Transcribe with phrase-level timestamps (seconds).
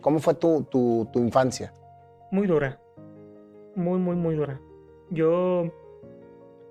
[0.00, 1.72] ¿Cómo fue tu, tu, tu infancia?
[2.30, 2.80] Muy dura.
[3.74, 4.60] Muy, muy, muy dura.
[5.10, 5.72] Yo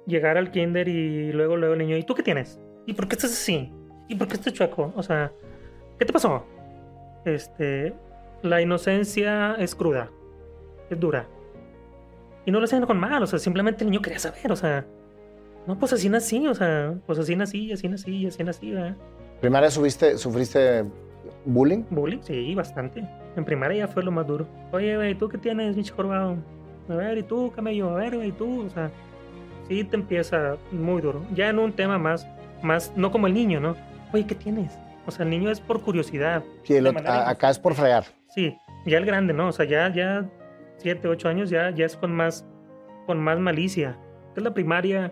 [0.05, 2.59] llegar al kinder y luego, luego el niño, ¿y tú qué tienes?
[2.85, 3.71] ¿Y por qué estás así?
[4.08, 4.93] ¿Y por qué estás chueco?
[4.95, 5.32] O sea,
[6.00, 6.43] ¿qué te pasó?
[7.25, 7.93] Este,
[8.41, 10.09] la inocencia es cruda,
[10.89, 11.28] es dura.
[12.46, 14.86] Y no lo hacen con mal, o sea, simplemente el niño quería saber, o sea,
[15.68, 18.96] no, pues así nací, o sea, pues así nací, así nací, así nací, ¿verdad?
[19.41, 20.86] ¿Primaria subiste, sufriste
[21.46, 21.84] bullying?
[21.89, 23.04] Bullying, sí, bastante.
[23.36, 24.48] En primaria ya fue lo más duro.
[24.71, 26.38] Oye, güey, ¿tú qué tienes, bicho jorobado?
[26.90, 27.90] A ver, ¿y tú, camello?
[27.91, 28.66] A ver, güey, ¿y tú?
[28.66, 28.90] O sea,
[29.68, 31.21] sí te empieza muy duro.
[31.34, 32.27] Ya en un tema más,
[32.63, 33.76] más, no como el niño, ¿no?
[34.13, 34.77] Oye, ¿qué tienes?
[35.05, 36.44] O sea, el niño es por curiosidad.
[36.63, 38.05] Sí, el otro- a- acá es por fregar.
[38.30, 39.48] Sí, ya el grande, ¿no?
[39.49, 40.26] O sea, ya, ya
[40.77, 42.46] siete, ocho años ya, ya es con más,
[43.05, 43.98] con más malicia.
[44.20, 45.12] Entonces la primaria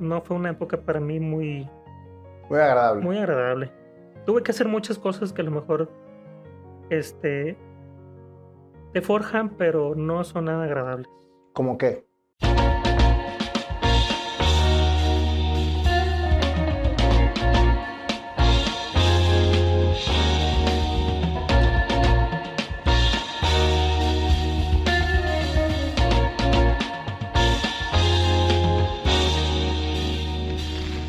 [0.00, 1.68] no fue una época para mí muy,
[2.48, 3.02] Muy agradable.
[3.04, 3.70] muy agradable.
[4.28, 5.90] Tuve que hacer muchas cosas que a lo mejor,
[6.90, 7.56] este,
[8.92, 11.08] te forjan, pero no son nada agradables.
[11.54, 12.06] ¿Cómo qué?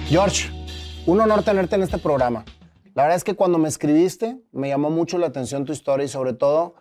[0.07, 0.49] George,
[1.05, 2.45] un honor tenerte en este programa.
[2.95, 6.09] La verdad es que cuando me escribiste me llamó mucho la atención tu historia y
[6.09, 6.75] sobre todo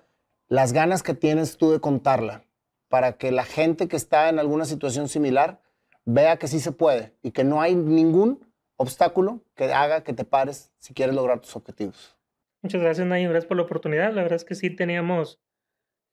[0.48, 2.44] las ganas que tienes tú de contarla
[2.88, 5.60] para que la gente que está en alguna situación similar
[6.04, 8.40] vea que sí se puede y que no hay ningún
[8.76, 12.16] obstáculo que haga que te pares si quieres lograr tus objetivos.
[12.62, 13.28] Muchas gracias, Naim.
[13.28, 14.12] Gracias por la oportunidad.
[14.12, 15.40] La verdad es que sí teníamos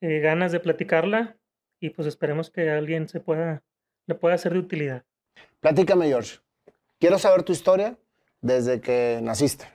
[0.01, 1.37] eh, ganas de platicarla
[1.79, 3.63] y pues esperemos que alguien se pueda,
[4.05, 5.05] le pueda ser de utilidad.
[5.61, 6.39] Platícame, George.
[6.99, 7.97] Quiero saber tu historia
[8.41, 9.74] desde que naciste.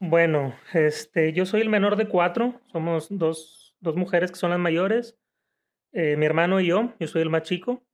[0.00, 2.60] Bueno, este, yo soy el menor de cuatro.
[2.72, 5.16] Somos dos, dos mujeres que son las mayores.
[5.92, 6.94] eh, mi hermano y yo.
[7.00, 7.84] Yo soy el más chico.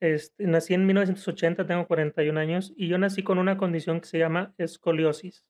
[0.00, 4.18] Este, nací en 1980, tengo 41 años y yo nací con una condición que se
[4.18, 5.46] llama escoliosis.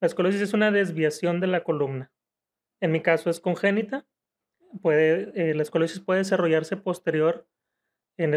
[0.00, 2.12] La escoliosis es una desviación de la columna.
[2.80, 4.06] En mi caso es congénita.
[4.82, 7.48] Puede, eh, la escoliosis puede desarrollarse posterior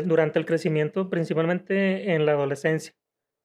[0.06, 2.96] durante el crecimiento, principalmente en la adolescencia.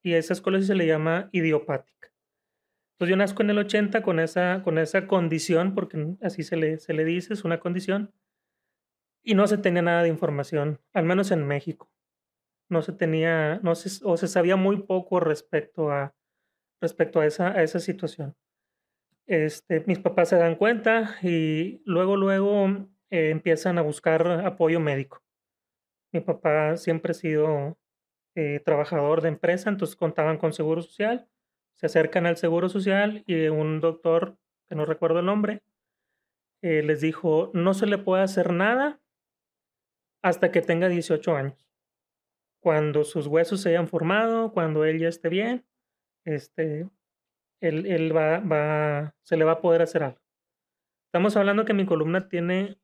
[0.03, 2.08] Y esa escoliosis se le llama idiopática.
[2.99, 6.79] Entonces yo nazco en el 80 con esa, con esa condición, porque así se le,
[6.79, 8.13] se le dice, es una condición,
[9.23, 11.89] y no se tenía nada de información, al menos en México.
[12.67, 16.13] No se tenía, no se, o se sabía muy poco respecto a,
[16.81, 18.35] respecto a esa, a esa situación.
[19.27, 22.67] Este, mis papás se dan cuenta y luego, luego
[23.11, 25.23] eh, empiezan a buscar apoyo médico.
[26.11, 27.77] Mi papá siempre ha sido
[28.35, 31.29] eh, trabajador de empresa, entonces contaban con seguro social
[31.79, 35.63] se acercan al Seguro Social y un doctor, que no recuerdo el nombre,
[36.61, 38.99] eh, les dijo, no se le puede hacer nada
[40.21, 41.69] hasta que tenga 18 años.
[42.61, 45.65] Cuando sus huesos se hayan formado, cuando él ya esté bien,
[46.25, 46.89] este,
[47.61, 50.19] él, él va, va, se le va a poder hacer algo.
[51.07, 52.77] Estamos hablando que mi columna tiene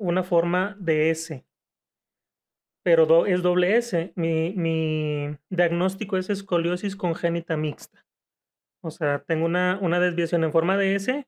[0.00, 1.44] una forma de S,
[2.82, 4.12] pero do- es doble S.
[4.16, 8.06] Mi, mi diagnóstico es escoliosis congénita mixta.
[8.80, 11.26] O sea, tengo una, una desviación en forma de S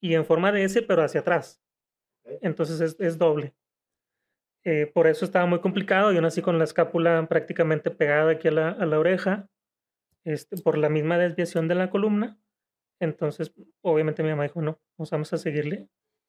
[0.00, 1.62] y en forma de S, pero hacia atrás.
[2.40, 3.54] Entonces es, es doble.
[4.64, 6.12] Eh, por eso estaba muy complicado.
[6.12, 9.48] Yo nací con la escápula prácticamente pegada aquí a la, a la oreja,
[10.24, 12.38] este, por la misma desviación de la columna.
[13.00, 15.88] Entonces, obviamente mi mamá dijo, no, vamos a seguirle.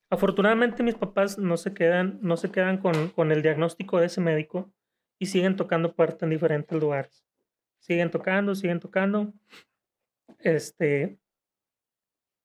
[0.10, 4.22] Afortunadamente mis papás no se quedan, no se quedan con, con el diagnóstico de ese
[4.22, 4.72] médico
[5.20, 7.26] y siguen tocando puertas en diferentes lugares.
[7.80, 9.34] Siguen tocando, siguen tocando.
[10.40, 11.20] Este,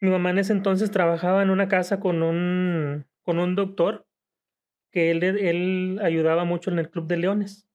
[0.00, 4.06] mi mamá en ese entonces trabajaba en una casa con un, con un doctor
[4.90, 7.68] que él, él ayudaba mucho en el Club de Leones,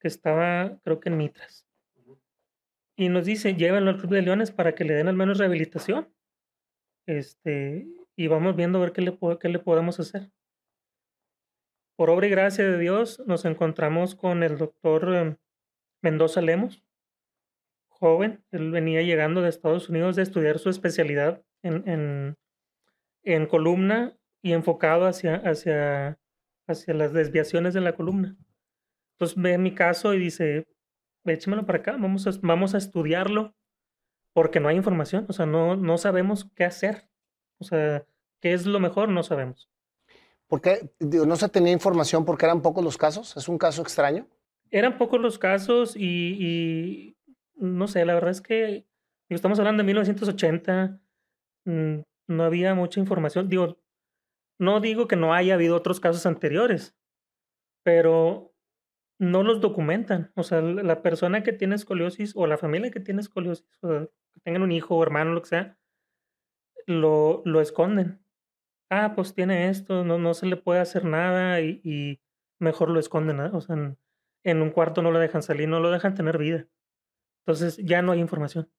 [0.00, 1.66] que estaba creo que en Mitras.
[2.96, 6.12] Y nos dice, llévenlo al Club de Leones para que le den al menos rehabilitación.
[7.06, 7.86] Este,
[8.16, 10.32] y vamos viendo a ver qué le, qué le podemos hacer.
[11.96, 15.36] Por obra y gracia de Dios, nos encontramos con el doctor eh,
[16.02, 16.82] Mendoza Lemos,
[17.98, 18.44] joven.
[18.50, 22.36] Él venía llegando de Estados Unidos de estudiar su especialidad en, en,
[23.24, 26.18] en columna y enfocado hacia, hacia,
[26.66, 28.36] hacia las desviaciones de la columna.
[29.14, 30.66] Entonces ve mi caso y dice,
[31.24, 33.54] échemelo para acá, vamos a, vamos a estudiarlo,
[34.32, 37.08] porque no hay información, o sea, no, no sabemos qué hacer.
[37.58, 38.06] O sea,
[38.40, 39.68] qué es lo mejor, no sabemos.
[40.46, 40.90] ¿Por qué?
[41.00, 43.36] Digo, ¿No se tenía información porque eran pocos los casos?
[43.36, 44.26] ¿Es un caso extraño?
[44.70, 47.17] Eran pocos los casos y, y
[47.58, 48.86] no sé, la verdad es que
[49.28, 51.00] estamos hablando de 1980,
[51.64, 53.48] mm, no había mucha información.
[53.48, 53.78] Digo,
[54.58, 56.96] no digo que no haya habido otros casos anteriores,
[57.84, 58.54] pero
[59.18, 60.32] no los documentan.
[60.36, 64.40] O sea, la persona que tiene escoliosis o la familia que tiene escoliosis, o que
[64.42, 65.78] tengan un hijo o hermano, lo que sea,
[66.86, 68.20] lo, lo esconden.
[68.90, 72.20] Ah, pues tiene esto, no, no se le puede hacer nada y,
[72.60, 73.40] mejor lo esconden.
[73.40, 73.96] O sea,
[74.44, 76.66] en, un cuarto no lo dejan salir, no lo dejan tener vida.
[77.40, 78.70] Entonces ya no hay información.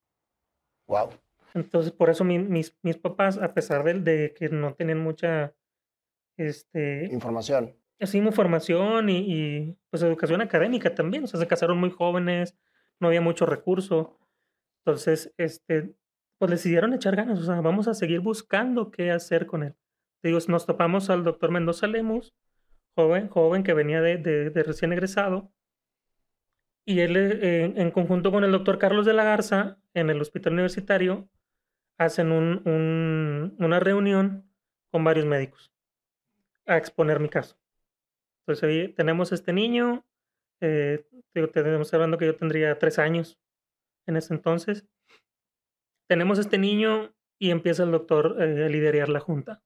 [0.88, 1.10] Wow.
[1.54, 5.56] Entonces, por eso mis, mis papás, a pesar de, de que no tenían mucha
[6.38, 7.76] este, información.
[8.00, 11.24] Así, información y, y, pues educación académica también.
[11.24, 12.56] O sea, se casaron muy jóvenes,
[13.00, 14.18] no había mucho recurso.
[14.86, 15.94] Entonces, este,
[16.38, 17.40] pues decidieron echar ganas.
[17.40, 19.76] O sea, vamos a seguir buscando qué hacer con él.
[20.24, 22.34] Digo, nos topamos al doctor Mendoza Lemus,
[22.96, 25.52] joven, joven que venía de, de, recién egresado.
[26.86, 30.54] Y él, eh, en conjunto con el doctor Carlos de la Garza, en el hospital
[30.54, 31.30] universitario,
[31.98, 34.50] hacen un, una reunión
[34.92, 35.72] con varios médicos
[36.66, 37.60] a exponer mi caso.
[38.42, 40.06] Entonces, ahí tenemos este niño,
[40.62, 41.06] eh,
[41.54, 43.40] tenemos hablando que yo tendría tres años
[44.08, 44.88] en ese entonces.
[46.08, 49.64] Tenemos este niño y empieza el doctor eh, a liderar la junta.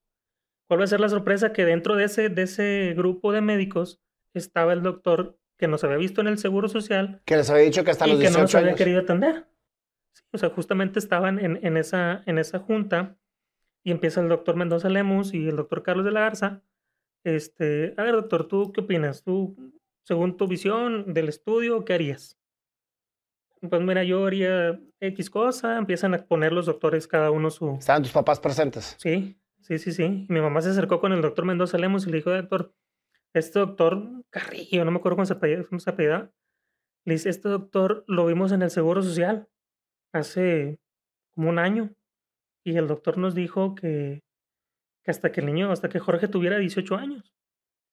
[0.68, 1.54] ¿Cuál va a ser la sorpresa?
[1.54, 4.01] Que dentro de ese, de ese grupo de médicos
[4.33, 7.21] estaba el doctor que nos había visto en el Seguro Social.
[7.25, 9.45] Que les había dicho que hasta los y que no nos había querido atender
[10.33, 13.15] o sea, justamente estaban en, en, esa, en esa junta
[13.83, 16.62] y empieza el doctor Mendoza Lemus y el doctor Carlos de la Garza.
[17.24, 19.24] Este, a ver, doctor, ¿tú qué opinas?
[19.24, 19.56] ¿Tú,
[20.04, 22.39] según tu visión del estudio, qué harías?
[23.62, 27.75] Pues mira, yo haría X cosa, empiezan a poner los doctores cada uno su...
[27.75, 28.95] ¿Estaban tus papás presentes?
[28.98, 30.25] Sí, sí, sí, sí.
[30.27, 32.74] Mi mamá se acercó con el doctor Mendoza Lemos y le dijo, doctor,
[33.33, 35.25] este doctor Carrillo, no me acuerdo cómo
[35.80, 36.31] se apellida,
[37.06, 39.50] le dice, este doctor lo vimos en el Seguro Social
[40.13, 40.80] hace
[41.31, 41.94] como un año
[42.63, 44.24] y el doctor nos dijo que,
[45.06, 47.33] hasta que el niño, hasta que Jorge tuviera 18 años.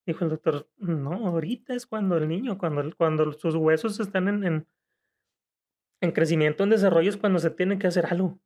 [0.06, 4.44] Dijo el doctor, no, ahorita es cuando el niño, cuando, cuando sus huesos están en,
[4.44, 4.66] en,
[6.00, 8.40] en crecimiento, en desarrollo, es cuando se tiene que hacer algo.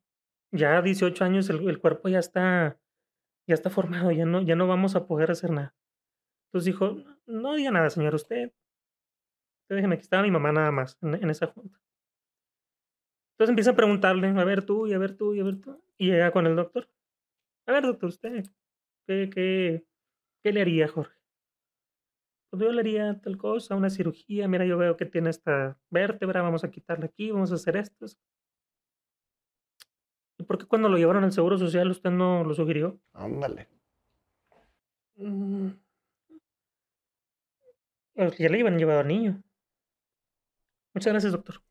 [0.51, 2.79] Ya a 18 años el, el, cuerpo ya está,
[3.47, 5.75] ya está formado, ya no, ya no vamos a poder hacer nada.
[6.55, 8.53] Entonces dijo, no diga nada, señor, usted.
[9.63, 11.77] Usted déjeme, aquí estaba mi mamá nada más en, en esa junta.
[13.33, 15.83] Entonces empieza a preguntarle, a ver tú, y a ver tú, y a ver tú.
[15.97, 16.89] Y llega con el doctor.
[17.65, 18.45] A ver, doctor, usted,
[19.05, 19.85] ¿qué, qué,
[20.41, 21.19] qué le haría, Jorge?
[22.49, 24.47] Pues yo le haría tal cosa, una cirugía.
[24.47, 28.05] Mira, yo veo que tiene esta vértebra, vamos a quitarla aquí, vamos a hacer esto.
[30.37, 32.97] ¿Y por qué cuando lo llevaron al Seguro Social usted no lo sugirió?
[33.11, 33.67] Ándale.
[35.17, 35.84] Mm.
[38.15, 39.43] Ya le iban llevado al niño.
[40.93, 41.61] Muchas gracias, doctor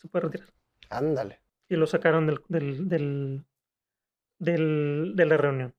[0.00, 0.48] se puede retirar.
[0.88, 1.40] Ándale.
[1.68, 3.44] Y lo sacaron del, del, del,
[4.38, 5.74] del, de la reunión.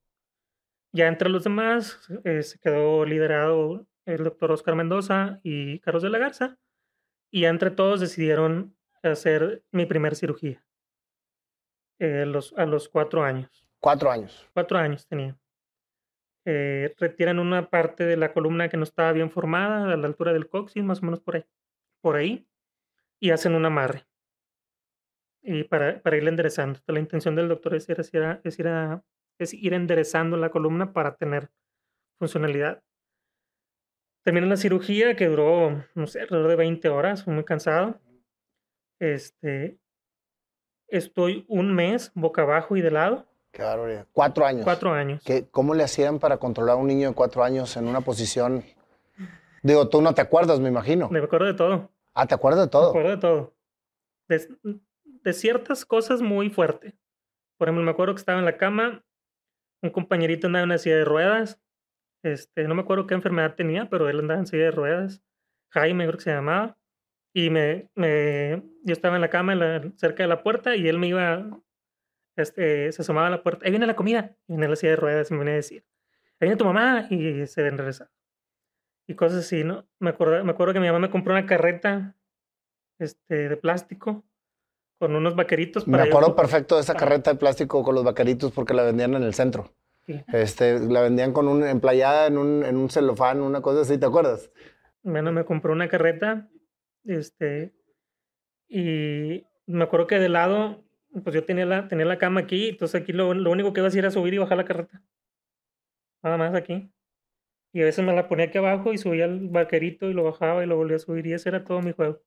[0.94, 6.09] Ya entre los demás eh, se quedó liderado el doctor Oscar Mendoza y Carlos de
[6.09, 6.57] la Garza.
[7.31, 10.63] Y entre todos decidieron hacer mi primer cirugía.
[12.00, 13.68] Eh, los, a los cuatro años.
[13.80, 14.47] Cuatro años.
[14.54, 15.38] Cuatro años tenía.
[16.46, 20.34] Eh, retiran una parte de la columna que no estaba bien formada, a la altura
[20.34, 21.46] del coxis, más o menos por ahí.
[22.02, 22.48] Por ahí.
[23.20, 24.06] Y hacen un amarre
[25.42, 26.80] y para, para irle enderezando.
[26.88, 28.68] La intención del doctor es ir, es, ir es, ir
[29.40, 31.50] es ir enderezando la columna para tener
[32.20, 32.83] funcionalidad.
[34.24, 38.00] Terminé la cirugía que duró, no sé, alrededor de 20 horas, fue muy cansado.
[39.00, 39.80] Este,
[40.88, 43.28] estoy un mes boca abajo y de lado.
[43.52, 44.08] Qué barbaridad.
[44.12, 44.64] Cuatro años.
[44.64, 45.22] Cuatro años.
[45.26, 48.64] ¿Qué, ¿Cómo le hacían para controlar a un niño de cuatro años en una posición?
[49.62, 51.10] Digo, tú no te acuerdas, me imagino.
[51.10, 51.92] Me acuerdo de todo.
[52.14, 52.94] Ah, ¿te acuerdas de todo?
[52.94, 53.54] Me acuerdo de todo
[55.24, 56.96] de ciertas cosas muy fuerte.
[57.58, 59.04] Por ejemplo, me acuerdo que estaba en la cama,
[59.81, 61.62] un compañerito andaba en una silla de ruedas.
[62.24, 65.24] Este, no me acuerdo qué enfermedad tenía, pero él andaba en silla de ruedas.
[65.70, 66.78] Jaime, creo que se llamaba.
[67.34, 69.56] Y me, me, yo estaba en la cama
[69.96, 71.48] cerca de la puerta y él me iba,
[72.35, 73.66] este, se asomaba a la puerta.
[73.66, 74.35] Ahí viene la comida.
[74.47, 75.85] Y viene la silla de ruedas y me venía a decir,
[76.40, 77.07] ahí viene tu mamá.
[77.09, 78.09] Y se regresar
[79.07, 79.88] Y cosas así, ¿no?
[80.00, 82.16] Me acuerdo, me acuerdo que mi mamá me compró una carreta
[83.00, 84.26] este, de plástico
[85.00, 85.88] con unos vaqueritos.
[85.88, 89.23] Me acuerdo perfecto de esa carreta de plástico con los vaqueritos porque la vendían en
[89.23, 89.73] el centro.
[90.33, 94.06] Este, la vendían con un emplayada en un, en un celofán, una cosa así, ¿te
[94.06, 94.52] acuerdas?
[95.04, 96.50] Bueno, me compró una carreta,
[97.04, 97.73] este,
[98.68, 100.83] y me acuerdo que de lado,
[101.23, 103.87] pues yo tenía la, tenía la cama aquí, entonces aquí lo, lo único que iba
[103.87, 105.01] a hacer era subir y bajar la carreta.
[106.23, 106.91] Nada más aquí.
[107.73, 110.63] Y a veces me la ponía aquí abajo y subía el vaquerito y lo bajaba
[110.63, 112.21] y lo volvía a subir y ese era todo mi juego.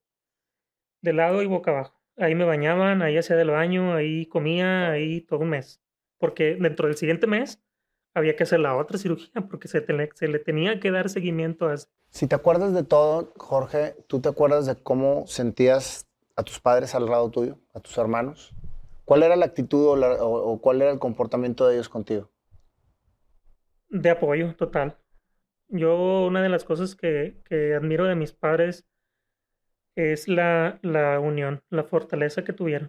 [1.03, 2.01] De lado y boca abajo.
[2.17, 5.83] Ahí me bañaban, ahí hacía del baño, ahí comía, ahí todo un mes.
[6.19, 7.63] porque dentro del siguiente mes
[8.15, 11.75] había que hacer la otra cirugía porque se, se le tenía que dar seguimiento a
[11.75, 11.89] eso.
[12.11, 16.95] Si te acuerdas de todo, Jorge, ¿tú te acuerdas de cómo sentías a tus padres
[16.95, 18.55] al lado tuyo, a tus hermanos?
[19.05, 22.31] ¿Cuál era la actitud o, cuál era el comportamiento de ellos contigo?
[23.89, 24.99] De apoyo, total.
[25.69, 28.87] Yo, una de las cosas que, que admiro de mis padres
[29.97, 32.89] es la, la, unión, la fortaleza que tuvieron.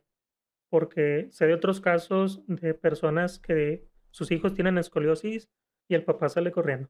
[0.70, 5.50] Porque sé de otros casos de personas que sus hijos tienen escoliosis
[5.88, 6.90] y el papá sale corriendo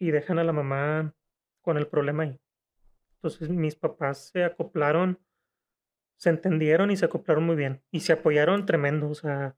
[0.00, 1.14] y dejan a la mamá
[1.62, 2.40] con el problema ahí.
[3.16, 5.20] Entonces mis papás se acoplaron,
[6.20, 9.08] se entendieron y se acoplaron muy bien y se apoyaron tremendo.
[9.08, 9.56] O sea,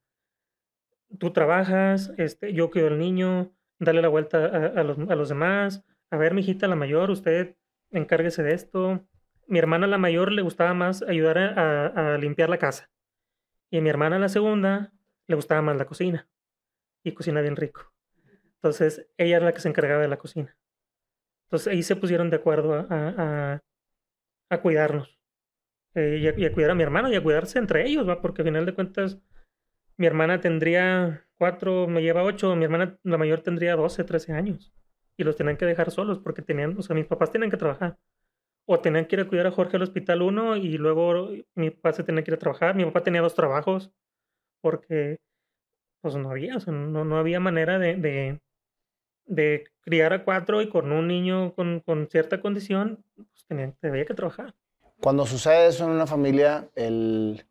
[1.18, 5.84] tú trabajas, este, yo cuido al niño, dale la vuelta a, los, a los, demás.
[6.10, 7.56] A ver, mi hijita la mayor, usted
[7.90, 9.04] encárguese de esto.
[9.48, 12.92] Mi hermana la mayor le gustaba más ayudar a, a limpiar la casa.
[13.68, 14.92] Y a mi hermana la segunda
[15.26, 16.28] le gustaba más la cocina.
[17.02, 17.92] Y cocina bien rico.
[18.54, 20.56] Entonces, ella era la que se encargaba de la cocina.
[21.46, 23.60] Entonces, ahí se pusieron de acuerdo a,
[24.48, 25.21] a cuidarnos.
[25.94, 28.06] Eh, y, a, cuidar a mi hermano y a cuidarse entre ellos.
[28.20, 29.18] Porque al final de cuentas,
[29.96, 34.72] mi hermana tendría cuatro, me lleva ocho, mi hermana, la mayor, tendría doce, trece años.
[35.16, 37.98] Y los tenían que dejar solos porque tenían, o sea, mis papás tenían que trabajar.
[38.66, 41.92] O tenían que ir a cuidar a Jorge al hospital uno y luego mi papá
[41.92, 42.74] se tenía que ir a trabajar.
[42.76, 43.92] Mi papá tenía dos trabajos
[44.60, 45.20] porque
[46.00, 48.40] pues no había, o sea, no, no había manera de,
[49.26, 53.72] de criar a cuatro y con un niño con, con cierta condición, pues tenía,
[54.06, 54.54] que trabajar.
[55.02, 57.44] Cuando sucede eso en una familia, el,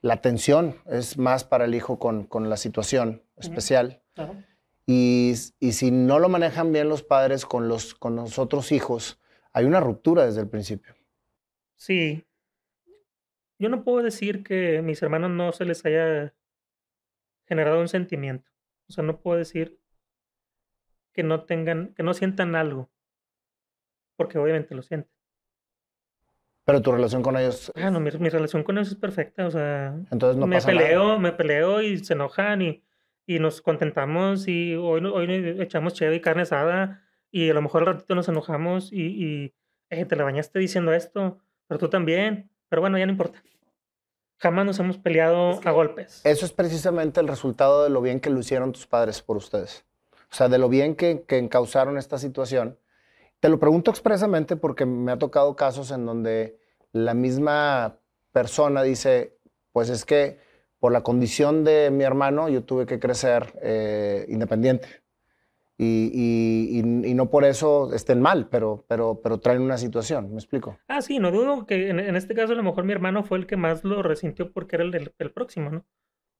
[0.00, 4.00] la tensión es más para el hijo con, con la situación especial.
[4.86, 9.20] Y, y, si no lo manejan bien los padres con los, con los otros hijos,
[9.52, 10.94] hay una ruptura desde el principio.
[11.76, 12.24] Sí.
[13.58, 16.32] Yo no puedo decir que a mis hermanos no se les haya
[17.46, 18.48] generado un sentimiento.
[18.88, 19.80] O sea, no puedo decir
[21.12, 22.88] que no tengan, que no sientan algo.
[24.14, 25.17] Porque obviamente lo sienten.
[26.68, 27.72] Pero tu relación con ellos.
[27.76, 29.46] Ah, no, mi, relación con ellos es perfecta.
[29.46, 32.84] O sea, Entonces no me peleo, me peleo y se enojan y,
[33.24, 37.80] y nos contentamos y hoy, hoy echamos chévere y carne asada y a lo mejor
[37.80, 39.54] al ratito nos enojamos y, y
[39.88, 42.50] eh, te la bañaste diciendo esto, pero tú también.
[42.68, 43.42] Pero bueno, ya no importa.
[44.36, 46.20] Jamás nos hemos peleado a golpes.
[46.24, 49.88] Eso es precisamente el resultado de lo bien que lo hicieron tus padres por ustedes
[50.30, 52.78] o sea, de lo bien que, que encauzaron esta situación.
[53.40, 56.58] Te lo pregunto expresamente porque me ha tocado casos en donde
[56.92, 58.00] la misma
[58.32, 59.38] persona dice,
[59.72, 60.38] pues es que
[60.80, 64.88] por la condición de mi hermano yo tuve que crecer eh, independiente.
[65.80, 70.76] Y, y, no por eso estén mal, pero, pero, pero traen una situación, ¿me explico?
[70.88, 73.46] Ah, sí, no dudo que en, este caso a lo mejor mi hermano fue el
[73.46, 75.84] que más lo resintió porque era el, el próximo, ¿no?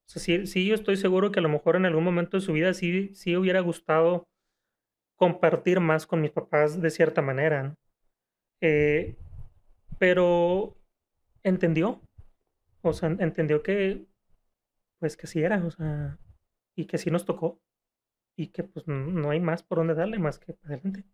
[0.06, 3.14] sí, yo estoy seguro que a lo mejor en algún momento de su vida sí,
[3.14, 4.26] sí hubiera gustado
[5.18, 7.74] compartir más con mis papás de cierta manera.
[8.62, 9.16] Eh,
[9.98, 10.76] pero
[11.42, 12.00] entendió,
[12.82, 14.06] o sea, entendió que,
[15.00, 16.18] pues que sí era, o sea,
[16.76, 17.60] y que sí nos tocó,
[18.36, 21.04] y que pues no hay más por dónde darle más que adelante.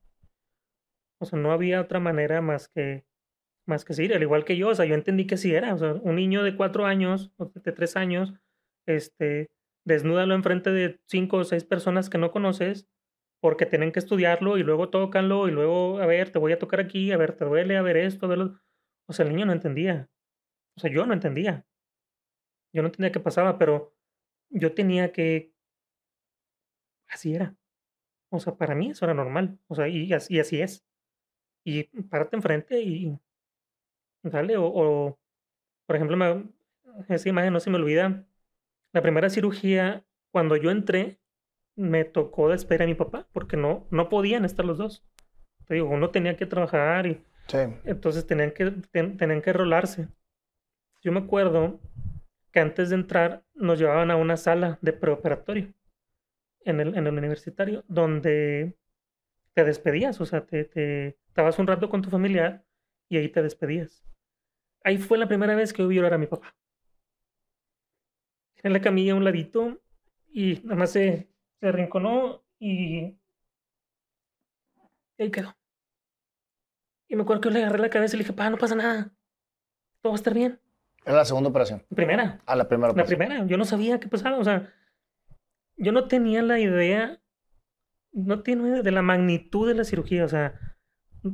[1.18, 3.06] O sea, no había otra manera más que,
[3.66, 5.78] más que seguir, al igual que yo, o sea, yo entendí que sí era, o
[5.78, 8.34] sea, un niño de cuatro años, o de tres años,
[8.86, 9.48] este,
[9.86, 12.86] desnúdalo enfrente de cinco o seis personas que no conoces
[13.44, 16.80] porque tienen que estudiarlo y luego tócanlo y luego, a ver, te voy a tocar
[16.80, 18.58] aquí, a ver, te duele, a ver esto, a
[19.06, 20.08] O sea, el niño no entendía.
[20.74, 21.66] O sea, yo no entendía.
[22.72, 23.94] Yo no entendía qué pasaba, pero
[24.48, 25.52] yo tenía que...
[27.06, 27.54] Así era.
[28.30, 29.58] O sea, para mí eso era normal.
[29.66, 30.82] O sea, y así, así es.
[31.64, 33.20] Y párate enfrente y...
[34.22, 35.18] Dale, o, o
[35.84, 36.44] por ejemplo,
[37.10, 38.24] esa imagen no se me olvida
[38.94, 41.20] la primera cirugía, cuando yo entré,
[41.76, 45.04] me tocó despedir a mi papá porque no, no podían estar los dos.
[45.66, 47.22] Te digo, uno tenía que trabajar y
[47.84, 50.08] entonces tenían que, tenían que rolarse.
[51.02, 51.80] Yo me acuerdo
[52.52, 55.72] que antes de entrar nos llevaban a una sala de preoperatorio
[56.60, 58.76] en el, en el universitario donde
[59.52, 62.64] te despedías, o sea, te, te estabas un rato con tu familiar
[63.08, 64.04] y ahí te despedías.
[64.82, 66.54] Ahí fue la primera vez que vi llorar a mi papá
[68.64, 69.80] en la camilla a un ladito
[70.32, 71.28] y nada más se,
[71.64, 73.16] se arrinconó y,
[75.18, 75.56] ahí quedó.
[77.08, 79.14] Y me acuerdo que le agarré la cabeza y le dije, pa, no pasa nada,
[80.02, 80.60] todo va a estar bien.
[81.06, 81.82] Era la segunda operación.
[81.94, 82.42] Primera.
[82.44, 83.18] Ah, la primera operación.
[83.18, 83.46] La primera.
[83.46, 84.36] Yo no sabía qué pasaba.
[84.36, 84.74] O sea,
[85.78, 87.22] yo no tenía la idea,
[88.12, 90.26] no tenía de la magnitud de la cirugía.
[90.26, 90.60] O sea,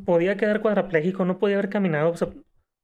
[0.04, 2.28] podía quedar cuadraplégico, no podía haber caminado, o sea,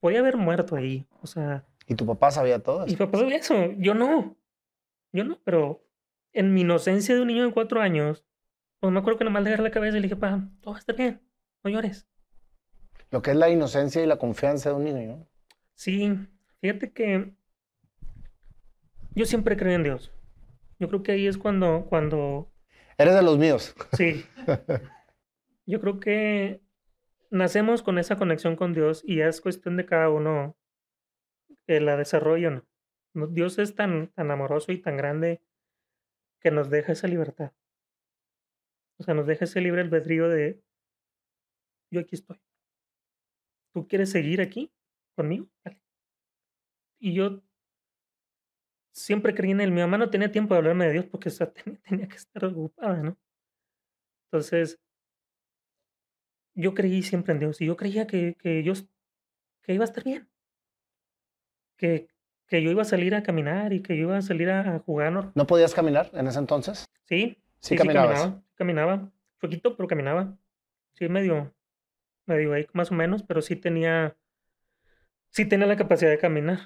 [0.00, 1.06] podía haber muerto ahí.
[1.22, 2.92] O sea, ¿Y tu papá sabía todo eso?
[2.92, 4.36] Y papá sabía eso, yo no.
[5.12, 5.85] Yo no, pero
[6.38, 8.24] en mi inocencia de un niño de cuatro años,
[8.80, 10.78] pues me acuerdo que nomás le agarré la cabeza y le dije, pa, todo va
[10.78, 11.22] a estar bien,
[11.64, 12.06] no llores.
[13.10, 15.28] Lo que es la inocencia y la confianza de un niño, ¿no?
[15.74, 16.12] Sí,
[16.60, 17.34] fíjate que
[19.14, 20.12] yo siempre creo en Dios.
[20.78, 22.52] Yo creo que ahí es cuando, cuando
[22.98, 23.74] Eres de los míos.
[23.92, 24.24] Sí.
[25.68, 26.62] Yo creo que
[27.30, 30.56] nacemos con esa conexión con Dios y es cuestión de cada uno
[31.66, 32.64] que la desarrolle o no.
[33.14, 35.42] No- Dios es tan, tan amoroso y tan grande
[36.46, 37.52] que nos deja esa libertad.
[39.00, 40.62] O sea, nos deja ese libre albedrío de
[41.90, 42.40] yo aquí estoy.
[43.74, 44.72] ¿Tú quieres seguir aquí
[45.16, 45.48] conmigo?
[47.00, 47.42] Y yo
[48.94, 49.72] siempre creí en él.
[49.72, 51.30] Mi mamá no tenía tiempo de hablarme de Dios porque
[51.88, 53.18] tenía que estar ocupada, ¿no?
[54.26, 54.78] Entonces,
[56.54, 58.74] yo creí siempre en Dios y yo creía que, que yo
[59.62, 60.30] que iba a estar bien.
[61.76, 62.06] Que,
[62.46, 65.12] que yo iba a salir a caminar y que yo iba a salir a, jugar.
[65.12, 65.32] ¿no?
[65.34, 66.86] ¿No podías caminar en ese entonces?
[67.04, 68.20] Sí, Sí, caminabas.
[68.20, 68.42] caminaba.
[68.54, 69.12] Caminaba.
[69.40, 70.36] Poquito, pero caminaba.
[70.94, 71.52] Sí, medio,
[72.26, 74.16] medio ahí, más o menos, pero sí tenía,
[75.30, 76.60] sí tenía la capacidad de caminar.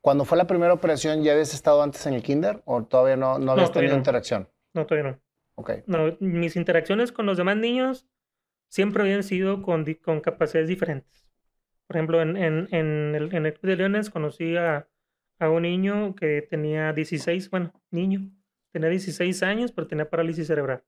[0.00, 3.38] Cuando fue la primera operación, ¿ya habías estado antes en el kinder o todavía no,
[3.38, 4.00] no habías todavía tenido no.
[4.00, 4.48] interacción?
[4.74, 5.20] No, todavía no.
[5.54, 5.70] Ok.
[5.86, 8.06] No, mis interacciones con los demás niños
[8.68, 11.26] siempre habían sido con, con capacidades diferentes.
[11.86, 14.88] Por ejemplo, en, en, en el, en el Club de Leones conocí a,
[15.44, 18.30] a un niño que tenía 16, bueno, niño,
[18.72, 20.84] tenía 16 años, pero tenía parálisis cerebral.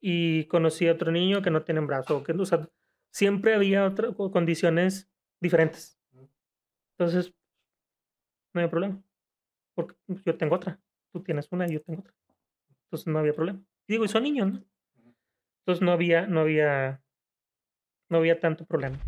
[0.00, 2.68] Y conocí a otro niño que no tiene brazo, que, o sea,
[3.12, 5.08] siempre había otra, co- condiciones
[5.40, 5.98] diferentes.
[6.98, 7.34] Entonces,
[8.54, 9.02] no había problema.
[9.74, 9.94] Porque
[10.24, 10.80] yo tengo otra,
[11.12, 12.14] tú tienes una y yo tengo otra.
[12.84, 13.60] Entonces no había problema.
[13.86, 14.64] Y digo, y son niños, ¿no?
[15.60, 17.02] Entonces no había, no había,
[18.10, 18.98] no había tanto problema.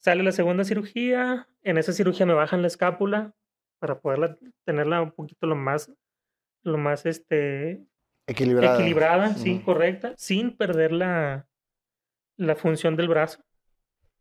[0.00, 3.34] Sale la segunda cirugía, en esa cirugía me bajan la escápula
[3.78, 5.90] para poderla tenerla un poquito lo más,
[6.62, 7.82] lo más este,
[8.26, 8.74] Equilibrada.
[8.76, 11.46] equilibrada, sí, correcta, sin perder la,
[12.36, 13.42] la función del brazo.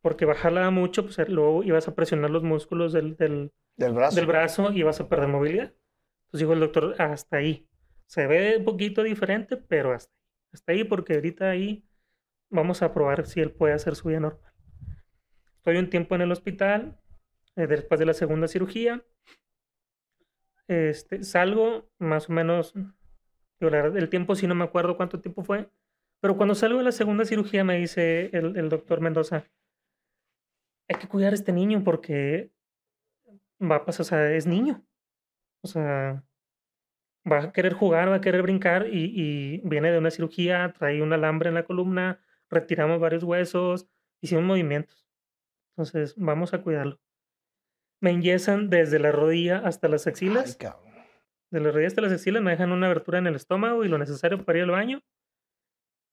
[0.01, 4.15] Porque bajarla mucho, pues luego ibas a presionar los músculos del, del, Del brazo.
[4.15, 5.73] del brazo y vas a perder movilidad.
[6.25, 7.67] Entonces dijo el doctor, hasta ahí.
[8.05, 10.17] Se ve un poquito diferente, pero hasta ahí.
[10.53, 11.83] Hasta ahí porque ahorita ahí
[12.49, 14.53] vamos a probar si él puede hacer su vida normal.
[15.57, 16.97] Estoy un tiempo en el hospital,
[17.57, 19.03] eh, después de la segunda cirugía.
[20.67, 22.73] Este, salgo más o menos,
[23.59, 25.69] el tiempo sí no me acuerdo cuánto tiempo fue,
[26.19, 29.45] pero cuando salgo de la segunda cirugía me dice el, el doctor Mendoza,
[30.89, 32.51] hay que cuidar a este niño porque
[33.61, 34.83] va a pasar, o sea, es niño.
[35.61, 36.23] O sea,
[37.29, 41.01] va a querer jugar, va a querer brincar y, y viene de una cirugía, trae
[41.01, 43.87] un alambre en la columna, retiramos varios huesos,
[44.21, 45.05] hicimos movimientos.
[45.71, 46.99] Entonces, vamos a cuidarlo.
[47.99, 50.55] Me enyesan desde la rodilla hasta las Ay, axilas.
[50.55, 50.85] cabrón.
[51.49, 53.97] De las rodillas hasta las axilas me dejan una abertura en el estómago y lo
[53.97, 55.01] necesario para ir al baño.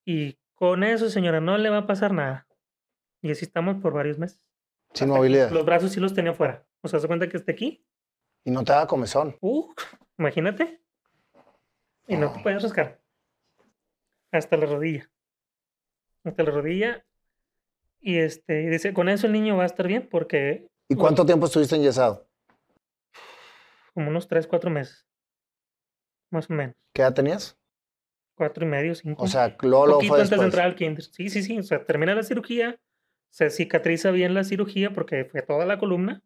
[0.07, 2.47] Y con eso, señora, no le va a pasar nada.
[3.21, 4.41] Y así estamos por varios meses.
[4.93, 5.51] Sin Hasta movilidad.
[5.51, 6.65] Los brazos sí los tenía fuera.
[6.83, 7.85] O sea, se cuenta que esté aquí.
[8.45, 9.37] Y no te da comezón.
[9.41, 9.73] Uh,
[10.19, 10.81] imagínate.
[12.07, 13.01] Y no te puedes rascar.
[14.31, 15.11] Hasta la rodilla.
[16.23, 17.05] Hasta la rodilla.
[18.01, 21.25] Y este, y dice, con eso el niño va a estar bien porque ¿Y cuánto
[21.25, 22.27] tiempo estuviste enyesado?
[23.95, 25.07] como unos 3, 4 meses.
[26.31, 26.75] Más o menos.
[26.93, 27.57] ¿Qué edad tenías?
[28.37, 29.23] Cuatro y medio, cinco.
[29.23, 30.43] O sea, poquito fue antes de después.
[30.43, 31.05] entrar al kinder.
[31.05, 31.57] Sí, sí, sí.
[31.57, 32.81] O sea, termina la cirugía,
[33.31, 36.25] se cicatriza bien la cirugía porque fue toda la columna.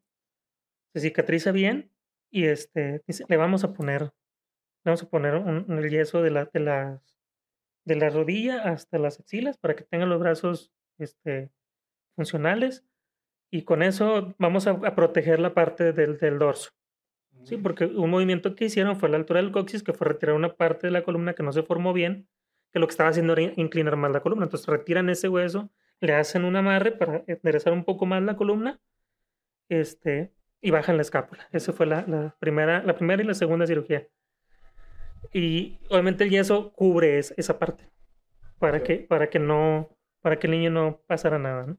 [0.94, 1.92] Se cicatriza bien
[2.31, 4.11] y este le vamos a poner, le
[4.87, 7.18] vamos a poner un, el yeso de la, de las
[7.85, 11.51] de la rodilla hasta las axilas para que tenga los brazos este,
[12.16, 12.85] funcionales
[13.51, 16.71] y con eso vamos a, a proteger la parte del, del dorso.
[17.45, 20.35] Sí, porque un movimiento que hicieron fue a la altura del coxis, que fue retirar
[20.35, 22.29] una parte de la columna que no se formó bien,
[22.73, 24.45] que lo que estaba haciendo era inclinar más la columna.
[24.45, 28.81] Entonces retiran ese hueso, le hacen un amarre para enderezar un poco más la columna,
[29.69, 31.49] este, y bajan la escápula.
[31.53, 34.07] Esa fue la, la primera, la primera y la segunda cirugía.
[35.33, 37.89] Y obviamente el yeso cubre es- esa parte
[38.59, 39.89] para que, para que no,
[40.21, 41.79] para que el niño no pasara nada, ¿no?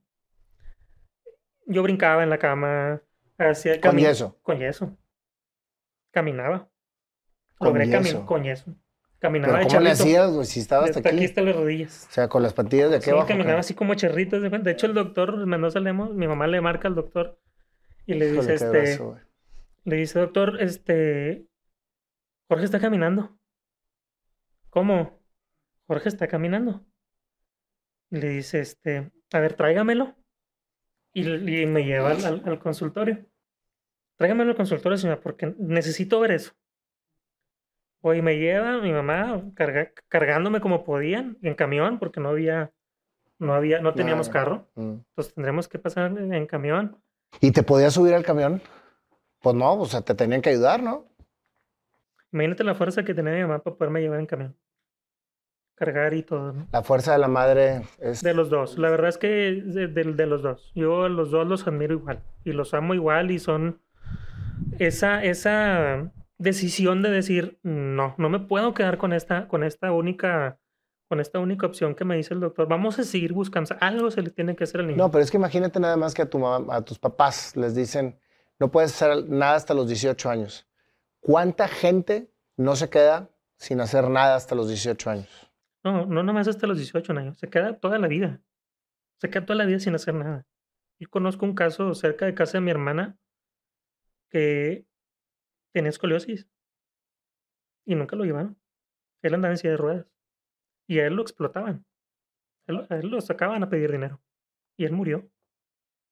[1.72, 3.02] Yo brincaba en la cama,
[3.38, 4.38] hacía Con yeso.
[4.42, 4.98] Con yeso.
[6.12, 6.70] Caminaba.
[7.58, 8.26] Con Logré cami- yeso.
[8.26, 8.76] con yeso.
[9.20, 10.46] Caminaba ¿Pero de cómo le hacías, güey?
[10.46, 11.26] Si estabas hasta Hasta aquí aquí.
[11.26, 12.08] hasta las rodillas.
[12.10, 13.28] O sea, con las patillas de aquí Sí, abajo.
[13.28, 13.60] caminaba cara.
[13.60, 14.42] así como charritos.
[14.42, 17.40] De, hecho, el doctor Mendoza Lemos, mi mamá le marca al doctor
[18.06, 19.20] y le Híjole, dice, este, güey.
[19.84, 21.46] le dice, doctor, este,
[22.48, 23.38] Jorge está caminando.
[24.70, 25.20] ¿Cómo?
[25.86, 26.86] Jorge está caminando.
[28.10, 30.16] Y le dice, este, a ver, tráigamelo.
[31.14, 33.26] Y, y me lleva al, al- al consultorio.
[34.18, 36.54] Tráigamelo al consultorio, señora, porque necesito ver eso.
[38.02, 42.72] Hoy me lleva mi mamá carga- cargándome como podían en camión porque no había,
[43.40, 44.68] no había, no teníamos Claro.
[44.76, 44.84] carro.
[44.88, 45.00] Mm.
[45.10, 46.98] Entonces tendremos que pasar en en camión.
[47.42, 48.62] ¿Y te podías subir al camión?
[49.42, 51.06] Pues no, o sea, te tenían que ayudar, ¿no?
[52.32, 54.56] Imagínate la fuerza que tenía mi mamá para poderme llevar en camión.
[55.80, 56.68] Cargar y todo, ¿no?
[56.74, 58.22] La fuerza de la madre es...
[58.22, 58.78] De los dos.
[58.78, 59.28] La verdad es que
[59.66, 60.74] de, de- de los dos.
[60.76, 62.22] Yo los dos los admiro igual.
[62.44, 63.80] Y los amo igual y son
[64.78, 70.60] esa, esa decisión de decir, no, no me puedo quedar con esta, con esta única,
[71.08, 72.68] con esta única opción que me dice el doctor.
[72.68, 73.74] Vamos a seguir buscando.
[73.80, 74.98] Algo se le tiene que hacer al niño.
[74.98, 77.74] No, pero es que imagínate nada más que a, tu mamá, a tus papás les
[77.74, 78.20] dicen,
[78.60, 80.68] no puedes hacer nada hasta los 18 años.
[81.22, 85.49] ¿Cuánta gente no se queda sin hacer nada hasta los 18 años?
[85.84, 87.40] No, no nomás hasta los 18 años.
[87.40, 88.42] Se queda toda la vida.
[89.22, 90.46] Se queda toda la vida sin hacer nada.
[91.00, 93.18] Yo conozco un caso cerca de casa de mi hermana
[94.30, 94.86] que
[95.74, 96.48] tenía escoliosis
[97.86, 98.60] y nunca lo llevaron.
[99.22, 100.08] Él andaba en silla de ruedas
[100.88, 101.86] y a él lo explotaban.
[102.68, 104.22] Él- a él lo sacaban a pedir dinero
[104.78, 105.30] y él murió.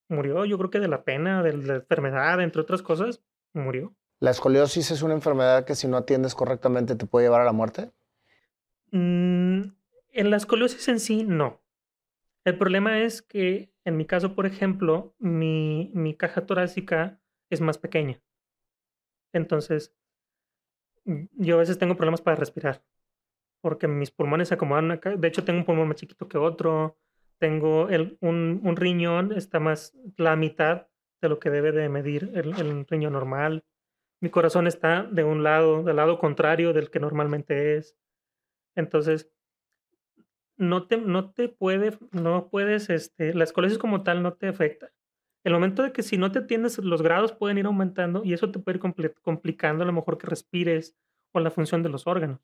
[0.10, 3.22] Murió, yo creo que de la pena, de la enfermedad, entre otras cosas,
[3.54, 3.94] murió.
[4.22, 7.52] ¿La escoliosis es una enfermedad que si no atiendes correctamente te puede llevar a la
[7.52, 7.92] muerte?
[8.92, 9.62] Mm,
[10.14, 11.62] en la escoliosis en sí, no.
[12.46, 17.20] El problema es que, en mi caso, por ejemplo, mi, mi caja torácica
[17.50, 18.22] es más pequeña.
[19.34, 19.94] Entonces,
[21.06, 22.84] mm, yo a veces tengo problemas para respirar.
[23.62, 25.00] Porque mis pulmones se acomodan.
[25.18, 26.98] De hecho, tengo un pulmón más chiquito que otro.
[27.40, 30.88] Tengo el, un, un riñón, está más la mitad
[31.22, 33.66] de lo que debe de medir el, el riñón normal.
[34.22, 37.96] Mi corazón está de un lado, del lado contrario del que normalmente es.
[38.78, 39.30] Entonces,
[40.58, 44.92] no te, no te puede, no puedes, este, la escoliosis como tal no te afecta.
[45.44, 48.52] El momento de que si no te atiendes, los grados pueden ir aumentando y eso
[48.52, 50.96] te puede ir comple- complicando a lo mejor que respires
[51.34, 52.40] o la función de los órganos.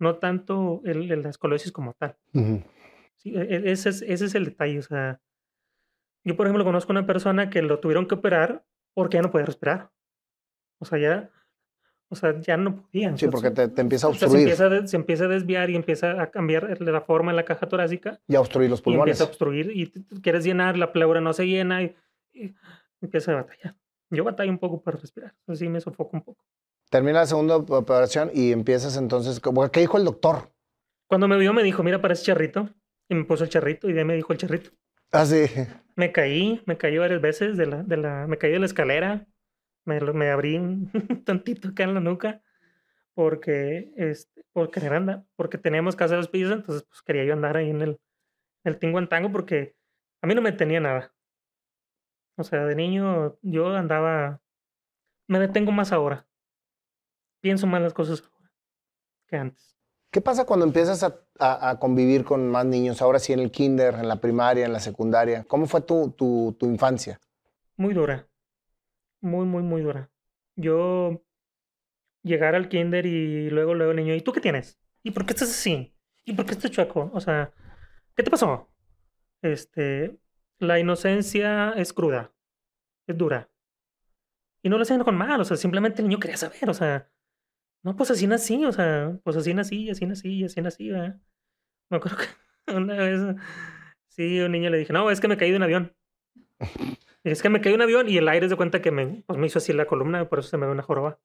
[0.00, 2.16] No tanto el, el- la escoliosis como tal.
[3.24, 4.78] E- e- ese, es, ese es el detalle.
[4.80, 5.20] O sea,
[6.24, 9.46] yo, por ejemplo, conozco una persona que lo tuvieron que operar porque ya no podía
[9.46, 9.90] respirar.
[10.80, 11.30] O sea, ya,
[12.14, 13.16] o sea, ya no podía.
[13.16, 15.70] Sí, porque te, te empieza a O sea, se obstruir empieza, se empieza a desviar
[15.70, 18.82] y empieza a cambiar la forma en la caja torácica y a obstruir los y
[18.84, 19.12] pulmones.
[19.12, 19.90] empieza a obstruir y
[20.22, 21.94] quieres llenar, la pleura no se llena y,
[22.32, 22.54] y
[23.00, 23.76] empieza a batallar.
[24.10, 26.44] Yo batallo un poco para respirar, así me sofoco un poco.
[26.90, 29.40] Termina la segunda operación y empiezas entonces...
[29.72, 30.52] ¿Qué dijo el doctor?
[31.08, 32.68] Cuando me vio me dijo, mira, parece charrito.
[33.08, 34.70] Y me puso el charrito y de ahí me dijo el charrito.
[35.12, 35.44] Ah, sí.
[35.96, 39.26] Me caí, me caí varias veces de la, de la, me caí de la escalera,
[39.84, 40.90] me, abrí un
[41.24, 42.42] tantito acá en la nuca
[43.14, 47.34] porque, este, por querer andar, porque teníamos casa de dos pisos, entonces pues quería yo
[47.34, 48.00] andar ahí en el,
[48.64, 49.00] el tingo
[49.32, 49.76] porque
[50.22, 51.14] a mí no me tenía nada.
[52.36, 54.40] O sea, de niño yo andaba,
[55.28, 56.26] me detengo más ahora.
[57.40, 58.50] Pienso más las cosas ahora
[59.28, 59.76] que antes.
[60.10, 63.02] ¿Qué pasa cuando empiezas a, a- a convivir con más niños?
[63.02, 65.44] Ahora sí en el kinder, en la primaria, en la secundaria.
[65.44, 67.20] ¿Cómo fue tu, tu, tu infancia?
[67.76, 68.28] Muy dura.
[69.24, 70.10] Muy, muy, muy dura.
[70.54, 71.24] Yo
[72.22, 74.78] llegar al kinder y luego, luego el niño, ¿y tú qué tienes?
[75.02, 75.96] ¿Y por qué estás así?
[76.26, 77.10] ¿Y por qué estás chueco?
[77.14, 77.50] O sea,
[78.14, 78.70] ¿qué te pasó?
[79.40, 80.18] Este,
[80.58, 82.34] la inocencia es cruda,
[83.06, 83.50] es dura.
[84.62, 87.10] Y no lo hacen con mal, o sea, simplemente el niño quería saber, o sea,
[87.82, 91.18] no, pues así nací, o sea, pues así nací, así nací, así nací, ¿verdad?
[91.88, 92.18] Me acuerdo
[92.66, 93.20] que una vez,
[94.08, 95.96] sí, un niño le dije, no, es que me caí de un avión.
[97.24, 99.46] Es que me de un avión y el aire se cuenta que me, pues me
[99.48, 101.18] hizo así la columna, por eso se me ve una joroba.